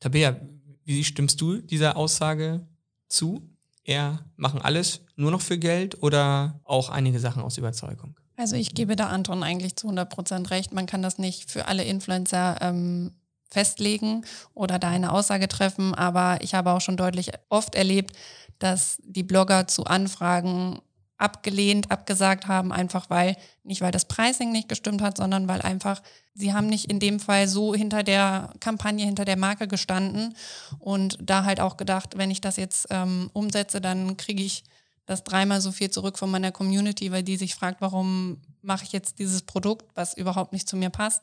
Tabea, 0.00 0.36
wie 0.84 1.04
stimmst 1.04 1.40
du 1.40 1.58
dieser 1.58 1.96
Aussage 1.96 2.66
zu? 3.08 3.48
Eher 3.84 4.24
machen 4.36 4.60
alles 4.60 5.00
nur 5.14 5.30
noch 5.30 5.40
für 5.40 5.58
Geld 5.58 6.02
oder 6.02 6.60
auch 6.64 6.88
einige 6.88 7.20
Sachen 7.20 7.42
aus 7.42 7.58
Überzeugung? 7.58 8.16
Also 8.36 8.56
ich 8.56 8.74
gebe 8.74 8.96
da 8.96 9.08
Anton 9.08 9.42
eigentlich 9.42 9.76
zu 9.76 9.86
100 9.86 10.10
Prozent 10.10 10.50
recht. 10.50 10.72
Man 10.72 10.86
kann 10.86 11.02
das 11.02 11.18
nicht 11.18 11.50
für 11.50 11.66
alle 11.68 11.84
Influencer 11.84 12.58
ähm, 12.60 13.12
festlegen 13.50 14.24
oder 14.52 14.78
da 14.78 14.88
eine 14.88 15.12
Aussage 15.12 15.48
treffen, 15.48 15.94
aber 15.94 16.38
ich 16.40 16.54
habe 16.54 16.72
auch 16.72 16.80
schon 16.80 16.96
deutlich 16.96 17.30
oft 17.48 17.74
erlebt, 17.74 18.16
dass 18.58 18.98
die 19.04 19.22
Blogger 19.22 19.66
zu 19.66 19.84
Anfragen 19.84 20.80
abgelehnt, 21.16 21.90
abgesagt 21.90 22.48
haben, 22.48 22.72
einfach 22.72 23.08
weil, 23.08 23.36
nicht 23.62 23.80
weil 23.80 23.92
das 23.92 24.06
Pricing 24.06 24.50
nicht 24.50 24.68
gestimmt 24.68 25.00
hat, 25.00 25.16
sondern 25.16 25.46
weil 25.46 25.62
einfach, 25.62 26.02
sie 26.34 26.52
haben 26.52 26.66
nicht 26.66 26.90
in 26.90 26.98
dem 26.98 27.20
Fall 27.20 27.46
so 27.46 27.74
hinter 27.74 28.02
der 28.02 28.52
Kampagne, 28.60 29.04
hinter 29.04 29.24
der 29.24 29.36
Marke 29.36 29.68
gestanden 29.68 30.34
und 30.78 31.16
da 31.20 31.44
halt 31.44 31.60
auch 31.60 31.76
gedacht, 31.76 32.18
wenn 32.18 32.30
ich 32.30 32.40
das 32.40 32.56
jetzt 32.56 32.88
ähm, 32.90 33.30
umsetze, 33.32 33.80
dann 33.80 34.16
kriege 34.16 34.42
ich 34.42 34.64
das 35.06 35.22
dreimal 35.22 35.60
so 35.60 35.70
viel 35.70 35.90
zurück 35.90 36.18
von 36.18 36.30
meiner 36.30 36.50
Community, 36.50 37.12
weil 37.12 37.22
die 37.22 37.36
sich 37.36 37.54
fragt, 37.54 37.80
warum 37.80 38.40
mache 38.62 38.84
ich 38.84 38.92
jetzt 38.92 39.18
dieses 39.18 39.42
Produkt, 39.42 39.86
was 39.94 40.14
überhaupt 40.14 40.52
nicht 40.52 40.68
zu 40.68 40.76
mir 40.76 40.90
passt. 40.90 41.22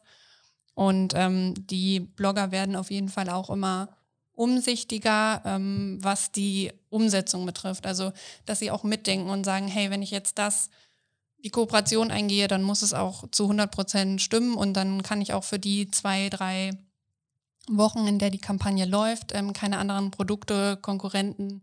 Und 0.74 1.14
ähm, 1.16 1.54
die 1.58 2.00
Blogger 2.00 2.52
werden 2.52 2.76
auf 2.76 2.92
jeden 2.92 3.10
Fall 3.10 3.30
auch 3.30 3.50
immer 3.50 3.90
umsichtiger, 4.42 5.44
ähm, 5.46 6.00
was 6.02 6.32
die 6.32 6.72
Umsetzung 6.90 7.46
betrifft. 7.46 7.86
Also, 7.86 8.12
dass 8.48 8.58
sie 8.58 8.72
auch 8.72 8.84
mitdenken 8.84 9.30
und 9.30 9.44
sagen, 9.44 9.68
hey, 9.68 9.92
wenn 9.92 10.02
ich 10.02 10.10
jetzt 10.10 10.40
das, 10.40 10.72
die 11.44 11.52
Kooperation 11.52 12.10
eingehe, 12.10 12.48
dann 12.48 12.64
muss 12.64 12.82
es 12.82 12.96
auch 12.96 13.30
zu 13.30 13.44
100 13.44 13.70
Prozent 13.70 14.20
stimmen 14.20 14.56
und 14.56 14.74
dann 14.74 15.04
kann 15.04 15.22
ich 15.22 15.34
auch 15.34 15.44
für 15.44 15.60
die 15.60 15.92
zwei, 15.92 16.30
drei 16.30 16.72
Wochen, 17.70 18.08
in 18.08 18.18
der 18.18 18.32
die 18.32 18.40
Kampagne 18.40 18.86
läuft, 18.86 19.32
ähm, 19.36 19.54
keine 19.54 19.78
anderen 19.78 20.10
Produkte, 20.10 20.76
Konkurrenten 20.82 21.62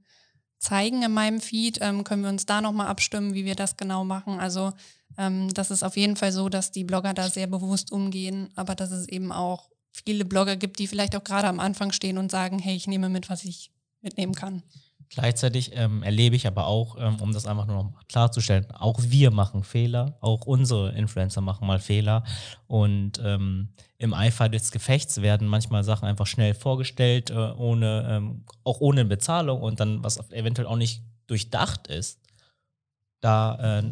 zeigen 0.58 1.02
in 1.02 1.12
meinem 1.12 1.40
Feed. 1.40 1.78
Ähm, 1.80 2.04
können 2.04 2.22
wir 2.22 2.30
uns 2.30 2.46
da 2.46 2.60
nochmal 2.60 2.86
abstimmen, 2.86 3.34
wie 3.34 3.44
wir 3.44 3.56
das 3.56 3.76
genau 3.76 4.04
machen. 4.04 4.38
Also 4.38 4.72
ähm, 5.16 5.52
das 5.52 5.72
ist 5.72 5.82
auf 5.82 5.96
jeden 5.96 6.14
Fall 6.14 6.30
so, 6.30 6.48
dass 6.48 6.70
die 6.70 6.84
Blogger 6.84 7.12
da 7.12 7.28
sehr 7.28 7.48
bewusst 7.48 7.90
umgehen, 7.90 8.50
aber 8.54 8.76
dass 8.76 8.92
es 8.92 9.08
eben 9.08 9.32
auch 9.32 9.68
viele 10.04 10.24
Blogger 10.24 10.56
gibt, 10.56 10.78
die 10.78 10.86
vielleicht 10.86 11.16
auch 11.16 11.24
gerade 11.24 11.48
am 11.48 11.60
Anfang 11.60 11.92
stehen 11.92 12.18
und 12.18 12.30
sagen, 12.30 12.58
hey, 12.58 12.76
ich 12.76 12.86
nehme 12.86 13.08
mit, 13.08 13.30
was 13.30 13.44
ich 13.44 13.70
mitnehmen 14.00 14.34
kann. 14.34 14.62
Gleichzeitig 15.10 15.70
ähm, 15.74 16.02
erlebe 16.02 16.36
ich 16.36 16.46
aber 16.46 16.66
auch, 16.66 16.96
ähm, 16.98 17.16
um 17.20 17.32
das 17.32 17.46
einfach 17.46 17.66
nur 17.66 17.76
noch 17.76 18.06
klarzustellen, 18.08 18.70
auch 18.72 19.00
wir 19.02 19.30
machen 19.30 19.64
Fehler, 19.64 20.18
auch 20.20 20.44
unsere 20.44 20.92
Influencer 20.92 21.40
machen 21.40 21.66
mal 21.66 21.78
Fehler. 21.78 22.24
Und 22.66 23.18
ähm, 23.24 23.70
im 23.96 24.12
Eifer 24.12 24.50
des 24.50 24.70
Gefechts 24.70 25.22
werden 25.22 25.48
manchmal 25.48 25.82
Sachen 25.82 26.06
einfach 26.06 26.26
schnell 26.26 26.52
vorgestellt, 26.52 27.30
äh, 27.30 27.34
ohne, 27.34 28.06
ähm, 28.10 28.44
auch 28.64 28.80
ohne 28.80 29.06
Bezahlung 29.06 29.62
und 29.62 29.80
dann, 29.80 30.04
was 30.04 30.18
eventuell 30.30 30.68
auch 30.68 30.76
nicht 30.76 31.02
durchdacht 31.26 31.86
ist. 31.86 32.20
Da 33.20 33.78
äh, 33.78 33.82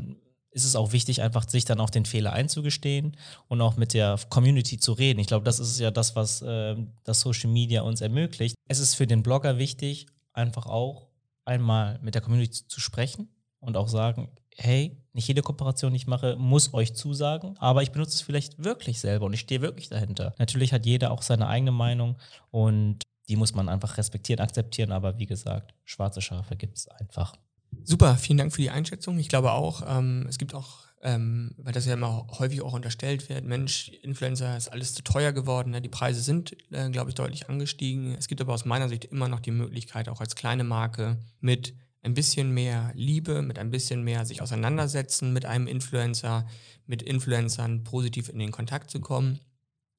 ist 0.57 0.65
es 0.65 0.75
auch 0.75 0.93
wichtig, 0.93 1.21
einfach 1.21 1.47
sich 1.47 1.67
dann 1.67 1.81
auch 1.81 1.91
den 1.91 2.07
Fehler 2.07 2.33
einzugestehen 2.33 3.15
und 3.49 3.61
auch 3.61 3.77
mit 3.77 3.93
der 3.93 4.19
Community 4.31 4.79
zu 4.79 4.95
reden. 4.95 5.21
Ich 5.21 5.27
glaube, 5.27 5.45
das 5.45 5.59
ist 5.59 5.79
ja 5.79 5.91
das, 5.91 6.17
was 6.17 6.41
äh, 6.41 6.77
das 7.05 7.21
Social 7.21 7.51
Media 7.51 7.83
uns 7.83 8.01
ermöglicht. 8.01 8.57
Es 8.67 8.79
ist 8.79 8.95
für 8.95 9.07
den 9.07 9.23
Blogger 9.23 9.59
wichtig, 9.59 10.07
einfach 10.33 10.65
auch 10.65 11.09
einmal 11.45 11.99
mit 12.01 12.15
der 12.15 12.23
Community 12.23 12.67
zu 12.67 12.81
sprechen 12.81 13.29
und 13.61 13.77
auch 13.77 13.89
sagen, 13.89 14.31
hey, 14.57 14.97
nicht 15.13 15.29
jede 15.29 15.43
Kooperation, 15.43 15.93
die 15.93 15.99
ich 15.99 16.07
mache, 16.07 16.37
muss 16.37 16.73
euch 16.73 16.95
zusagen, 16.95 17.59
aber 17.59 17.83
ich 17.83 17.93
benutze 17.93 18.15
es 18.15 18.23
vielleicht 18.23 18.65
wirklich 18.65 18.99
selber 18.99 19.27
und 19.27 19.35
ich 19.35 19.41
stehe 19.41 19.61
wirklich 19.61 19.91
dahinter. 19.91 20.35
Natürlich 20.39 20.73
hat 20.73 20.87
jeder 20.87 21.11
auch 21.11 21.21
seine 21.21 21.49
eigene 21.49 21.73
Meinung 21.73 22.17
und 22.51 23.03
die 23.29 23.37
muss 23.37 23.55
man 23.55 23.69
einfach 23.69 23.99
respektieren, 23.99 24.41
akzeptieren, 24.41 24.91
aber 24.91 25.19
wie 25.19 25.27
gesagt, 25.27 25.75
schwarze 25.85 26.23
Schafe 26.23 26.57
gibt 26.57 26.79
es 26.79 26.89
einfach. 26.89 27.37
Super, 27.85 28.17
vielen 28.17 28.39
Dank 28.39 28.53
für 28.53 28.63
die 28.63 28.71
Einschätzung. 28.71 29.19
Ich 29.19 29.29
glaube 29.29 29.53
auch, 29.53 29.83
ähm, 29.87 30.27
es 30.29 30.39
gibt 30.39 30.55
auch 30.55 30.87
ähm, 31.07 31.53
weil 31.59 31.73
das 31.73 31.87
ja 31.87 31.95
immer 31.95 32.27
häufig 32.39 32.63
auch 32.63 32.73
unterstellt 32.73 33.29
wird, 33.29 33.45
Mensch, 33.45 33.91
Influencer 34.03 34.57
ist 34.57 34.69
alles 34.69 34.93
zu 34.93 35.03
teuer 35.03 35.33
geworden, 35.33 35.71
ne? 35.71 35.81
die 35.81 35.89
Preise 35.89 36.21
sind, 36.21 36.57
äh, 36.73 36.91
glaube 36.91 37.11
ich, 37.11 37.15
deutlich 37.15 37.49
angestiegen. 37.49 38.17
Es 38.19 38.27
gibt 38.27 38.41
aber 38.41 38.55
aus 38.55 38.65
meiner 38.65 38.89
Sicht 38.89 39.05
immer 39.05 39.29
noch 39.29 39.39
die 39.39 39.53
Möglichkeit, 39.53 40.09
auch 40.09 40.21
als 40.21 40.35
kleine 40.35 40.65
Marke 40.65 41.19
mit 41.41 41.75
ein 42.03 42.15
bisschen 42.15 42.53
mehr 42.53 42.93
Liebe, 42.95 43.43
mit 43.43 43.59
ein 43.59 43.71
bisschen 43.71 44.03
mehr 44.03 44.25
sich 44.27 44.43
auseinandersetzen 44.43 45.33
mit 45.33 45.45
einem 45.45 45.69
Influencer, 45.69 46.47
mit 46.87 47.03
Influencern 47.03 47.85
positiv 47.85 48.29
in 48.29 48.41
den 48.41 48.51
Kontakt 48.51 48.91
zu 48.91 49.01
kommen. 49.01 49.39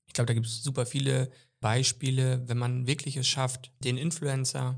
Ich 0.08 0.14
glaube, 0.14 0.28
da 0.28 0.34
gibt 0.34 0.48
es 0.48 0.64
super 0.64 0.86
viele 0.86 1.30
Beispiele, 1.60 2.44
wenn 2.48 2.58
man 2.58 2.86
wirklich 2.86 3.18
es 3.18 3.28
schafft, 3.28 3.72
den 3.84 3.98
Influencer 3.98 4.78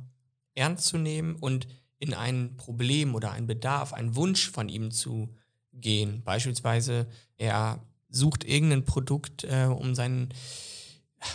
ernst 0.53 0.85
zu 0.85 0.97
nehmen 0.97 1.37
und 1.37 1.67
in 1.99 2.13
ein 2.13 2.55
Problem 2.57 3.13
oder 3.13 3.31
einen 3.31 3.47
Bedarf, 3.47 3.93
einen 3.93 4.15
Wunsch 4.15 4.49
von 4.49 4.69
ihm 4.69 4.91
zu 4.91 5.35
gehen. 5.73 6.23
Beispielsweise, 6.23 7.07
er 7.37 7.83
sucht 8.09 8.43
irgendein 8.43 8.85
Produkt, 8.85 9.43
äh, 9.43 9.65
um 9.65 9.93
sein, 9.95 10.29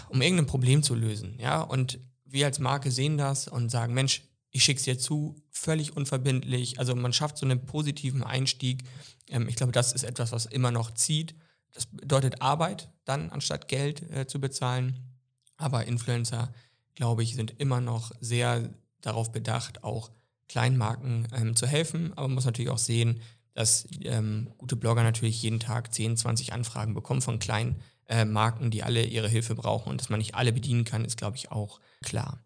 um 0.09 0.21
irgendein 0.21 0.47
Problem 0.47 0.83
zu 0.83 0.95
lösen, 0.95 1.39
ja, 1.39 1.61
und 1.61 1.99
wir 2.25 2.47
als 2.47 2.59
Marke 2.59 2.91
sehen 2.91 3.17
das 3.17 3.47
und 3.47 3.71
sagen, 3.71 3.95
Mensch, 3.95 4.23
ich 4.51 4.65
schicke 4.65 4.79
es 4.79 4.85
dir 4.85 4.99
zu, 4.99 5.37
völlig 5.51 5.97
unverbindlich. 5.97 6.79
Also 6.79 6.95
man 6.95 7.13
schafft 7.13 7.39
so 7.39 7.47
einen 7.47 7.65
positiven 7.65 8.23
Einstieg. 8.23 8.85
Ähm, 9.29 9.49
ich 9.49 9.57
glaube, 9.57 9.73
das 9.73 9.93
ist 9.93 10.05
etwas, 10.05 10.33
was 10.33 10.47
immer 10.47 10.71
noch 10.71 10.93
zieht. 10.93 11.35
Das 11.73 11.87
bedeutet 11.87 12.41
Arbeit 12.41 12.89
dann, 13.05 13.31
anstatt 13.31 13.69
Geld 13.69 14.09
äh, 14.11 14.27
zu 14.27 14.41
bezahlen. 14.41 15.01
Aber 15.57 15.87
Influencer, 15.87 16.53
glaube 16.95 17.23
ich, 17.23 17.35
sind 17.35 17.61
immer 17.61 17.81
noch 17.81 18.13
sehr 18.21 18.71
darauf 19.01 19.33
bedacht, 19.33 19.85
auch 19.85 20.11
Kleinmarken 20.49 21.29
ähm, 21.35 21.57
zu 21.57 21.67
helfen. 21.67 22.13
Aber 22.13 22.29
man 22.29 22.35
muss 22.35 22.45
natürlich 22.45 22.71
auch 22.71 22.79
sehen, 22.79 23.21
dass 23.55 23.87
ähm, 24.03 24.51
gute 24.59 24.77
Blogger 24.77 25.03
natürlich 25.03 25.43
jeden 25.43 25.61
Tag 25.61 25.95
10, 25.95 26.17
20 26.17 26.53
Anfragen 26.53 26.95
bekommen 26.95 27.23
von 27.23 27.39
kleinen 27.39 27.77
äh, 28.09 28.25
Marken, 28.25 28.71
die 28.71 28.83
alle 28.83 29.05
ihre 29.05 29.29
Hilfe 29.29 29.55
brauchen. 29.55 29.91
Und 29.91 30.01
dass 30.01 30.09
man 30.09 30.19
nicht 30.19 30.35
alle 30.35 30.53
bedienen 30.53 30.85
kann, 30.85 31.05
ist, 31.05 31.17
glaube 31.17 31.37
ich, 31.37 31.51
auch 31.51 31.81
klar. 32.03 32.43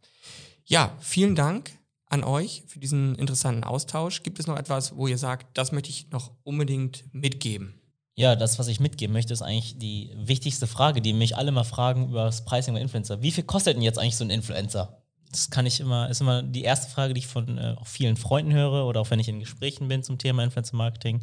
Ja, 0.65 0.95
vielen 1.01 1.35
Dank 1.35 1.71
an 2.07 2.25
euch 2.25 2.63
für 2.67 2.79
diesen 2.79 3.15
interessanten 3.15 3.65
Austausch. 3.65 4.23
Gibt 4.23 4.39
es 4.39 4.47
noch 4.47 4.57
etwas, 4.57 4.97
wo 4.97 5.07
ihr 5.07 5.19
sagt, 5.19 5.57
das 5.57 5.73
möchte 5.73 5.91
ich 5.91 6.11
noch 6.11 6.33
unbedingt 6.43 7.05
mitgeben? 7.13 7.81
Ja, 8.15 8.35
das, 8.35 8.59
was 8.59 8.67
ich 8.67 8.81
mitgeben 8.81 9.13
möchte, 9.13 9.33
ist 9.33 9.43
eigentlich 9.43 9.79
die 9.79 10.13
wichtigste 10.17 10.67
Frage, 10.67 11.01
die 11.01 11.13
mich 11.13 11.37
alle 11.37 11.53
mal 11.53 11.65
fragen 11.65 12.09
über 12.09 12.25
das 12.25 12.45
Pricing 12.45 12.75
bei 12.75 12.81
Influencer. 12.81 13.23
Wie 13.23 13.31
viel 13.31 13.45
kostet 13.45 13.77
denn 13.77 13.83
jetzt 13.83 13.99
eigentlich 13.99 14.17
so 14.17 14.25
ein 14.25 14.31
Influencer? 14.31 14.98
Das 15.31 15.51
kann 15.51 15.67
ich 15.67 15.81
immer, 15.81 16.09
ist 16.09 16.21
immer 16.21 16.43
die 16.43 16.63
erste 16.63 16.91
Frage, 16.91 17.15
die 17.15 17.21
ich 17.21 17.27
von 17.27 17.59
äh, 17.59 17.77
vielen 17.85 18.17
Freunden 18.17 18.53
höre 18.53 18.87
oder 18.87 19.01
auch 19.01 19.11
wenn 19.11 19.21
ich 19.21 19.29
in 19.29 19.41
Gesprächen 19.41 19.89
bin 19.89 20.03
zum 20.03 20.19
Thema 20.19 20.43
Influencer 20.43 20.77
Marketing. 20.77 21.21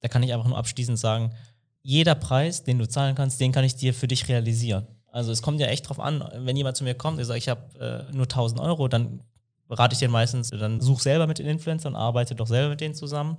Da 0.00 0.08
kann 0.08 0.22
ich 0.22 0.32
einfach 0.32 0.48
nur 0.48 0.56
abschließend 0.56 0.98
sagen, 0.98 1.34
jeder 1.82 2.14
Preis, 2.14 2.64
den 2.64 2.78
du 2.78 2.88
zahlen 2.88 3.14
kannst, 3.14 3.40
den 3.40 3.52
kann 3.52 3.64
ich 3.64 3.76
dir 3.76 3.94
für 3.94 4.08
dich 4.08 4.28
realisieren. 4.28 4.86
Also 5.10 5.32
es 5.32 5.42
kommt 5.42 5.60
ja 5.60 5.66
echt 5.68 5.88
drauf 5.88 6.00
an, 6.00 6.22
wenn 6.36 6.56
jemand 6.56 6.76
zu 6.76 6.84
mir 6.84 6.94
kommt 6.94 7.18
und 7.18 7.24
sagt, 7.24 7.38
ich 7.38 7.48
habe 7.48 8.06
äh, 8.10 8.12
nur 8.14 8.24
1000 8.24 8.60
Euro, 8.60 8.88
dann 8.88 9.22
rate 9.70 9.94
ich 9.94 9.98
dir 9.98 10.08
meistens, 10.08 10.50
dann 10.50 10.80
such 10.80 11.00
selber 11.00 11.26
mit 11.26 11.38
den 11.38 11.46
Influencern 11.46 11.96
arbeite 11.96 12.34
doch 12.34 12.46
selber 12.46 12.70
mit 12.70 12.80
denen 12.80 12.94
zusammen. 12.94 13.36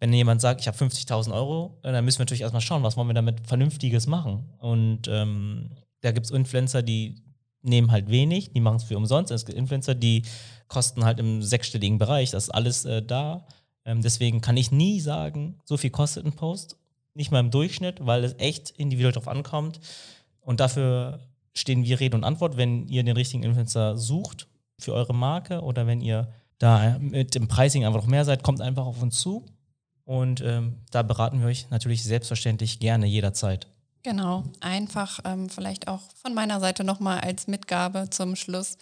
Wenn 0.00 0.12
jemand 0.12 0.40
sagt, 0.40 0.60
ich 0.60 0.66
habe 0.66 0.76
50.000 0.76 1.32
Euro, 1.32 1.78
äh, 1.82 1.92
dann 1.92 2.04
müssen 2.04 2.18
wir 2.18 2.24
natürlich 2.24 2.42
erstmal 2.42 2.60
schauen, 2.60 2.82
was 2.82 2.96
wollen 2.96 3.08
wir 3.08 3.14
damit 3.14 3.46
Vernünftiges 3.46 4.06
machen. 4.06 4.52
Und 4.58 5.08
ähm, 5.08 5.70
da 6.00 6.12
gibt 6.12 6.26
es 6.26 6.32
Influencer, 6.32 6.82
die 6.82 7.22
nehmen 7.64 7.90
halt 7.90 8.08
wenig, 8.08 8.52
die 8.52 8.60
machen 8.60 8.76
es 8.76 8.84
für 8.84 8.96
umsonst. 8.96 9.32
Es 9.32 9.46
gibt 9.46 9.58
Influencer, 9.58 9.94
die 9.94 10.22
kosten 10.68 11.04
halt 11.04 11.18
im 11.18 11.42
sechsstelligen 11.42 11.98
Bereich, 11.98 12.30
das 12.30 12.44
ist 12.44 12.50
alles 12.50 12.84
äh, 12.84 13.02
da. 13.02 13.46
Ähm, 13.84 14.02
deswegen 14.02 14.40
kann 14.40 14.56
ich 14.56 14.70
nie 14.70 15.00
sagen, 15.00 15.58
so 15.64 15.76
viel 15.76 15.90
kostet 15.90 16.24
ein 16.24 16.32
Post, 16.32 16.76
nicht 17.14 17.30
mal 17.30 17.40
im 17.40 17.50
Durchschnitt, 17.50 18.04
weil 18.04 18.24
es 18.24 18.34
echt 18.38 18.70
individuell 18.70 19.12
drauf 19.12 19.28
ankommt. 19.28 19.80
Und 20.40 20.60
dafür 20.60 21.20
stehen 21.54 21.84
wir 21.84 22.00
Rede 22.00 22.16
und 22.16 22.24
Antwort, 22.24 22.56
wenn 22.56 22.88
ihr 22.88 23.02
den 23.02 23.16
richtigen 23.16 23.42
Influencer 23.42 23.96
sucht 23.96 24.48
für 24.78 24.92
eure 24.92 25.14
Marke 25.14 25.60
oder 25.62 25.86
wenn 25.86 26.00
ihr 26.00 26.28
da 26.58 26.98
mit 26.98 27.34
dem 27.34 27.48
Pricing 27.48 27.84
einfach 27.84 28.00
noch 28.00 28.08
mehr 28.08 28.24
seid, 28.24 28.42
kommt 28.42 28.60
einfach 28.60 28.86
auf 28.86 29.02
uns 29.02 29.20
zu. 29.20 29.44
Und 30.04 30.40
ähm, 30.42 30.80
da 30.90 31.02
beraten 31.02 31.40
wir 31.40 31.46
euch 31.46 31.70
natürlich 31.70 32.02
selbstverständlich 32.02 32.78
gerne 32.78 33.06
jederzeit. 33.06 33.68
Genau, 34.04 34.44
einfach 34.60 35.20
ähm, 35.24 35.48
vielleicht 35.48 35.88
auch 35.88 36.02
von 36.22 36.34
meiner 36.34 36.60
Seite 36.60 36.84
nochmal 36.84 37.20
als 37.20 37.46
Mitgabe 37.46 38.10
zum 38.10 38.36
Schluss, 38.36 38.76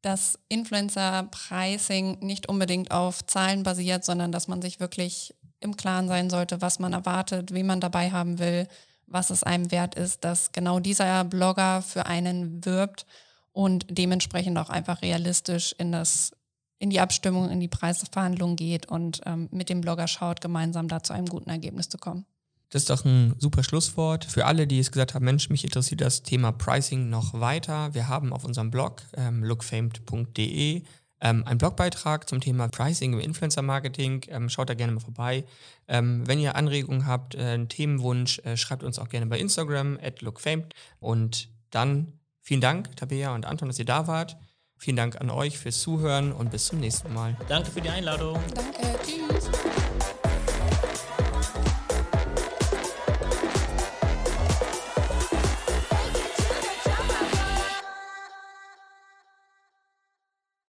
dass 0.00 0.38
Influencer-Pricing 0.48 2.20
nicht 2.20 2.48
unbedingt 2.48 2.90
auf 2.90 3.24
Zahlen 3.26 3.64
basiert, 3.64 4.06
sondern 4.06 4.32
dass 4.32 4.48
man 4.48 4.62
sich 4.62 4.80
wirklich 4.80 5.34
im 5.60 5.76
Klaren 5.76 6.08
sein 6.08 6.30
sollte, 6.30 6.62
was 6.62 6.78
man 6.78 6.94
erwartet, 6.94 7.52
wen 7.52 7.66
man 7.66 7.80
dabei 7.80 8.12
haben 8.12 8.38
will, 8.38 8.66
was 9.06 9.28
es 9.28 9.42
einem 9.42 9.70
wert 9.70 9.94
ist, 9.94 10.24
dass 10.24 10.52
genau 10.52 10.80
dieser 10.80 11.24
Blogger 11.24 11.82
für 11.82 12.06
einen 12.06 12.64
wirbt 12.64 13.04
und 13.52 13.84
dementsprechend 13.90 14.56
auch 14.56 14.70
einfach 14.70 15.02
realistisch 15.02 15.74
in 15.78 15.92
das 15.92 16.32
in 16.78 16.90
die 16.90 17.00
Abstimmung, 17.00 17.50
in 17.50 17.60
die 17.60 17.68
Preisverhandlung 17.68 18.56
geht 18.56 18.86
und 18.86 19.20
ähm, 19.26 19.48
mit 19.50 19.68
dem 19.68 19.82
Blogger 19.82 20.08
schaut, 20.08 20.40
gemeinsam 20.40 20.88
da 20.88 21.02
zu 21.02 21.12
einem 21.12 21.26
guten 21.26 21.50
Ergebnis 21.50 21.88
zu 21.88 21.98
kommen. 21.98 22.26
Das 22.70 22.82
ist 22.82 22.90
doch 22.90 23.04
ein 23.04 23.34
super 23.38 23.62
Schlusswort. 23.62 24.24
Für 24.24 24.46
alle, 24.46 24.66
die 24.66 24.78
es 24.78 24.90
gesagt 24.90 25.14
haben, 25.14 25.24
Mensch, 25.24 25.50
mich 25.50 25.64
interessiert 25.64 26.00
das 26.00 26.22
Thema 26.22 26.52
Pricing 26.52 27.08
noch 27.08 27.40
weiter. 27.40 27.94
Wir 27.94 28.08
haben 28.08 28.32
auf 28.32 28.44
unserem 28.44 28.70
Blog 28.70 29.02
ähm, 29.14 29.44
lookfamed.de 29.44 30.82
ähm, 31.20 31.44
einen 31.46 31.58
Blogbeitrag 31.58 32.28
zum 32.28 32.40
Thema 32.40 32.68
Pricing 32.68 33.14
im 33.14 33.20
Influencer-Marketing. 33.20 34.26
Ähm, 34.28 34.48
schaut 34.48 34.68
da 34.68 34.74
gerne 34.74 34.92
mal 34.92 35.00
vorbei. 35.00 35.44
Ähm, 35.88 36.26
wenn 36.26 36.38
ihr 36.40 36.56
Anregungen 36.56 37.06
habt, 37.06 37.34
äh, 37.34 37.38
einen 37.38 37.68
Themenwunsch, 37.68 38.40
äh, 38.40 38.56
schreibt 38.56 38.82
uns 38.82 38.98
auch 38.98 39.08
gerne 39.08 39.26
bei 39.26 39.38
Instagram 39.38 39.98
at 40.02 40.20
lookfamed. 40.20 40.74
Und 40.98 41.48
dann 41.70 42.12
Vielen 42.46 42.60
Dank, 42.60 42.94
Tabea 42.94 43.34
und 43.34 43.44
Anton, 43.44 43.66
dass 43.66 43.80
ihr 43.80 43.84
da 43.84 44.06
wart. 44.06 44.36
Vielen 44.76 44.96
Dank 44.96 45.20
an 45.20 45.30
euch 45.30 45.58
fürs 45.58 45.80
Zuhören 45.80 46.30
und 46.30 46.52
bis 46.52 46.66
zum 46.66 46.78
nächsten 46.78 47.12
Mal. 47.12 47.36
Danke 47.48 47.72
für 47.72 47.80
die 47.80 47.88
Einladung. 47.88 48.38
Danke. 48.54 49.75